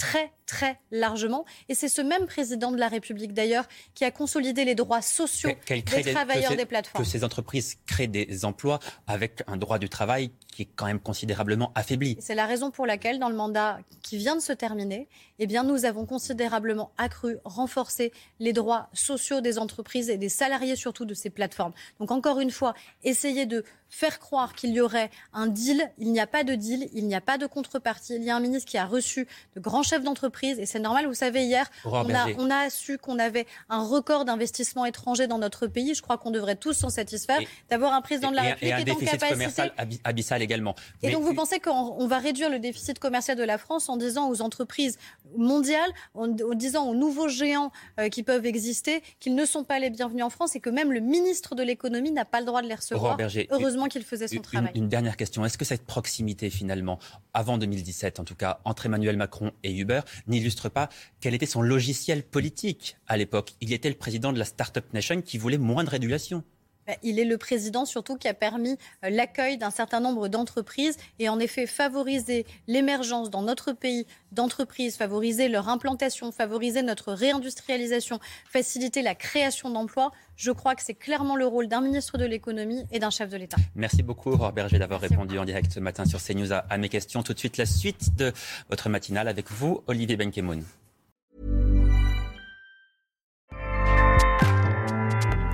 très, 0.00 0.32
très 0.46 0.80
largement. 0.90 1.44
Et 1.68 1.74
c'est 1.74 1.90
ce 1.90 2.00
même 2.00 2.26
président 2.26 2.72
de 2.72 2.78
la 2.78 2.88
République, 2.88 3.34
d'ailleurs, 3.34 3.66
qui 3.94 4.04
a 4.04 4.10
consolidé 4.10 4.64
les 4.64 4.74
droits 4.74 5.02
sociaux 5.02 5.50
des 5.68 5.82
travailleurs 5.82 6.56
des 6.56 6.64
plateformes. 6.64 7.04
Que 7.04 7.08
ces 7.08 7.22
entreprises 7.22 7.76
créent 7.86 8.08
des 8.08 8.44
emplois 8.46 8.80
avec 9.06 9.42
un 9.46 9.58
droit 9.58 9.78
du 9.78 9.90
travail 9.90 10.30
qui 10.50 10.62
est 10.62 10.68
quand 10.74 10.86
même 10.86 11.00
considérablement 11.00 11.70
affaibli. 11.74 12.16
C'est 12.18 12.34
la 12.34 12.46
raison 12.46 12.70
pour 12.70 12.86
laquelle, 12.86 13.18
dans 13.18 13.28
le 13.28 13.36
mandat 13.36 13.78
qui 14.02 14.16
vient 14.16 14.36
de 14.36 14.40
se 14.40 14.52
terminer, 14.52 15.08
eh 15.38 15.46
bien, 15.46 15.64
nous 15.64 15.84
avons 15.84 16.06
considérablement 16.06 16.92
accru, 16.96 17.36
renforcé 17.44 18.12
les 18.40 18.54
droits 18.54 18.88
sociaux 18.94 19.42
des 19.42 19.58
entreprises 19.58 20.08
et 20.08 20.16
des 20.16 20.30
salariés 20.30 20.76
surtout 20.76 21.04
de 21.04 21.14
ces 21.14 21.30
plateformes. 21.30 21.72
Donc, 21.98 22.10
encore 22.10 22.40
une 22.40 22.50
fois, 22.50 22.74
essayer 23.04 23.44
de 23.44 23.64
faire 23.90 24.18
croire 24.18 24.54
qu'il 24.54 24.70
y 24.70 24.80
aurait 24.80 25.10
un 25.32 25.48
deal. 25.48 25.90
Il 25.98 26.12
n'y 26.12 26.20
a 26.20 26.26
pas 26.26 26.44
de 26.44 26.54
deal, 26.54 26.88
il 26.94 27.06
n'y 27.06 27.14
a 27.14 27.20
pas 27.20 27.38
de 27.38 27.46
contrepartie. 27.46 28.14
Il 28.14 28.22
y 28.22 28.30
a 28.30 28.36
un 28.36 28.40
ministre 28.40 28.70
qui 28.70 28.78
a 28.78 28.86
reçu 28.86 29.26
de 29.56 29.60
grands 29.60 29.82
chefs 29.90 30.04
d'entreprise 30.04 30.58
et 30.58 30.66
c'est 30.66 30.78
normal. 30.78 31.06
Vous 31.06 31.14
savez, 31.14 31.44
hier, 31.44 31.66
on 31.84 32.12
a, 32.14 32.28
on 32.38 32.50
a, 32.50 32.70
su 32.70 32.98
qu'on 32.98 33.18
avait 33.18 33.46
un 33.68 33.82
record 33.84 34.24
d'investissement 34.24 34.84
étranger 34.86 35.26
dans 35.26 35.38
notre 35.38 35.66
pays. 35.66 35.94
Je 35.94 36.02
crois 36.02 36.18
qu'on 36.18 36.30
devrait 36.30 36.56
tous 36.56 36.74
s'en 36.74 36.90
satisfaire 36.90 37.40
d'avoir 37.68 37.92
un 37.92 38.00
président 38.00 38.30
de 38.30 38.36
la 38.36 38.42
République 38.42 38.76
qui 38.76 38.82
est 38.82 38.90
en 38.92 39.18
capacité. 39.18 39.62
abyssal 40.04 40.42
également. 40.42 40.74
Et 41.02 41.10
donc, 41.10 41.22
vous 41.22 41.34
pensez 41.34 41.60
qu'on 41.60 42.06
va 42.06 42.18
réduire 42.18 42.50
le 42.50 42.58
déficit 42.58 42.98
commercial 42.98 43.36
de 43.36 43.42
la 43.42 43.58
France 43.58 43.88
en 43.88 43.96
disant 43.96 44.28
aux 44.30 44.42
entreprises 44.42 44.98
mondiales, 45.36 45.90
en, 46.14 46.28
disant 46.28 46.88
aux 46.88 46.94
nouveaux 46.94 47.28
géants 47.28 47.72
euh, 47.98 48.08
qui 48.08 48.22
peuvent 48.22 48.46
exister 48.46 49.02
qu'ils 49.18 49.34
ne 49.34 49.44
sont 49.44 49.64
pas 49.64 49.78
les 49.78 49.90
bienvenus 49.90 50.24
en 50.24 50.30
France 50.30 50.56
et 50.56 50.60
que 50.60 50.70
même 50.70 50.92
le 50.92 51.00
ministre 51.00 51.54
de 51.54 51.62
l'économie 51.62 52.10
n'a 52.10 52.24
pas 52.24 52.40
le 52.40 52.46
droit 52.46 52.62
de 52.62 52.68
les 52.68 52.74
recevoir? 52.74 53.16
Heureusement 53.50 53.86
qu'il 53.86 54.02
faisait 54.02 54.28
son 54.28 54.40
travail. 54.40 54.70
Une, 54.74 54.88
dernière 54.88 55.16
question. 55.16 55.44
Est-ce 55.44 55.58
que 55.58 55.64
cette 55.64 55.86
proximité, 55.86 56.50
finalement, 56.50 56.98
avant 57.34 57.58
2017 57.58 58.20
en 58.20 58.24
tout 58.24 58.34
cas, 58.34 58.60
entre 58.64 58.86
Emmanuel 58.86 59.16
Macron 59.16 59.52
et 59.62 59.72
Uber, 59.80 60.00
n'illustre 60.26 60.68
pas 60.68 60.88
quel 61.20 61.34
était 61.34 61.46
son 61.46 61.62
logiciel 61.62 62.22
politique 62.22 62.96
à 63.06 63.16
l'époque 63.16 63.54
Il 63.60 63.72
était 63.72 63.88
le 63.88 63.94
président 63.94 64.32
de 64.32 64.38
la 64.38 64.44
Startup 64.44 64.84
Nation 64.92 65.22
qui 65.22 65.38
voulait 65.38 65.58
moins 65.58 65.84
de 65.84 65.90
régulation. 65.90 66.44
Bah, 66.90 66.96
il 67.04 67.20
est 67.20 67.24
le 67.24 67.38
président 67.38 67.84
surtout 67.84 68.16
qui 68.16 68.26
a 68.26 68.34
permis 68.34 68.76
euh, 69.04 69.10
l'accueil 69.10 69.58
d'un 69.58 69.70
certain 69.70 70.00
nombre 70.00 70.26
d'entreprises 70.26 70.96
et 71.20 71.28
en 71.28 71.38
effet 71.38 71.68
favoriser 71.68 72.46
l'émergence 72.66 73.30
dans 73.30 73.42
notre 73.42 73.72
pays 73.72 74.06
d'entreprises, 74.32 74.96
favoriser 74.96 75.48
leur 75.48 75.68
implantation, 75.68 76.32
favoriser 76.32 76.82
notre 76.82 77.12
réindustrialisation, 77.12 78.18
faciliter 78.50 79.02
la 79.02 79.14
création 79.14 79.70
d'emplois. 79.70 80.10
Je 80.34 80.50
crois 80.50 80.74
que 80.74 80.82
c'est 80.82 80.94
clairement 80.94 81.36
le 81.36 81.46
rôle 81.46 81.68
d'un 81.68 81.80
ministre 81.80 82.18
de 82.18 82.24
l'économie 82.24 82.82
et 82.90 82.98
d'un 82.98 83.10
chef 83.10 83.30
de 83.30 83.36
l'État. 83.36 83.58
Merci 83.76 84.02
beaucoup, 84.02 84.32
Aurore 84.32 84.52
Berger, 84.52 84.80
d'avoir 84.80 85.00
répondu 85.00 85.38
en 85.38 85.44
direct 85.44 85.72
ce 85.72 85.78
matin 85.78 86.06
sur 86.06 86.20
CNews 86.20 86.52
à, 86.52 86.64
à, 86.68 86.76
mes 86.76 86.88
questions. 86.88 87.22
Tout 87.22 87.34
de 87.34 87.38
suite, 87.38 87.56
la 87.56 87.66
suite 87.66 88.16
de 88.16 88.32
votre 88.68 88.88
matinale 88.88 89.28
avec 89.28 89.48
vous, 89.52 89.84
Olivier 89.86 90.16
Benkemoun. 90.16 90.64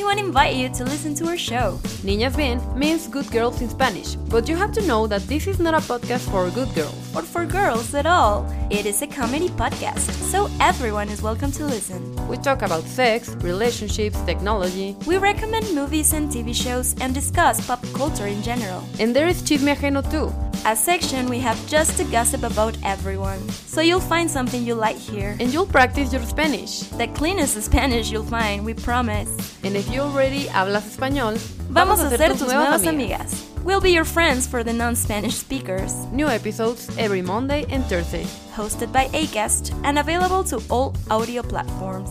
We 0.00 0.04
want 0.04 0.18
to 0.18 0.24
invite 0.24 0.56
you 0.56 0.70
to 0.70 0.84
listen 0.84 1.14
to 1.16 1.26
our 1.28 1.36
show. 1.36 1.78
Niñas 2.02 2.34
Bien 2.34 2.58
means 2.74 3.06
good 3.06 3.30
girls 3.30 3.60
in 3.60 3.68
Spanish, 3.68 4.14
but 4.14 4.48
you 4.48 4.56
have 4.56 4.72
to 4.72 4.86
know 4.86 5.06
that 5.06 5.20
this 5.28 5.46
is 5.46 5.58
not 5.60 5.74
a 5.74 5.86
podcast 5.86 6.26
for 6.30 6.48
good 6.48 6.74
girls. 6.74 7.14
Or 7.14 7.20
for 7.20 7.44
girls 7.44 7.94
at 7.94 8.06
all. 8.06 8.50
It 8.70 8.86
is 8.86 9.02
a 9.02 9.06
comedy 9.06 9.50
podcast, 9.50 10.10
so 10.32 10.48
everyone 10.58 11.10
is 11.10 11.20
welcome 11.20 11.52
to 11.52 11.66
listen. 11.66 12.00
We 12.28 12.38
talk 12.38 12.62
about 12.62 12.84
sex, 12.84 13.28
relationships, 13.42 14.18
technology. 14.22 14.96
We 15.06 15.18
recommend 15.18 15.70
movies 15.74 16.14
and 16.14 16.30
TV 16.30 16.54
shows 16.54 16.94
and 17.02 17.12
discuss 17.12 17.66
pop 17.66 17.84
culture 17.92 18.26
in 18.26 18.42
general. 18.42 18.82
And 18.98 19.14
there 19.14 19.28
is 19.28 19.42
Chisme 19.42 19.76
Ajeno 19.76 20.00
too. 20.10 20.32
A 20.66 20.76
section 20.76 21.26
we 21.30 21.38
have 21.38 21.56
just 21.66 21.96
to 21.96 22.04
gossip 22.04 22.42
about 22.42 22.76
everyone. 22.84 23.38
So 23.48 23.80
you'll 23.80 23.98
find 23.98 24.30
something 24.30 24.62
you 24.66 24.74
like 24.74 24.98
here. 24.98 25.34
And 25.40 25.50
you'll 25.50 25.64
practice 25.64 26.12
your 26.12 26.22
Spanish. 26.22 26.80
The 26.98 27.08
cleanest 27.08 27.60
Spanish 27.62 28.10
you'll 28.10 28.24
find, 28.24 28.62
we 28.62 28.74
promise. 28.74 29.30
And 29.64 29.74
if 29.74 29.90
you 29.90 30.00
already 30.00 30.44
hablas 30.44 30.96
español, 30.96 31.38
vamos, 31.70 31.98
vamos 31.98 32.12
a 32.12 32.16
ser 32.16 32.28
tus 32.28 32.42
nuevas 32.42 32.82
amigas. 32.82 33.22
amigas. 33.22 33.64
We'll 33.64 33.80
be 33.80 33.92
your 33.92 34.04
friends 34.04 34.46
for 34.46 34.62
the 34.62 34.72
non-Spanish 34.72 35.36
speakers. 35.36 35.94
New 36.12 36.28
episodes 36.28 36.90
every 36.98 37.22
Monday 37.22 37.64
and 37.70 37.82
Thursday. 37.86 38.24
Hosted 38.54 38.92
by 38.92 39.06
Acast 39.14 39.72
and 39.84 39.98
available 39.98 40.44
to 40.44 40.60
all 40.68 40.94
audio 41.10 41.42
platforms. 41.42 42.10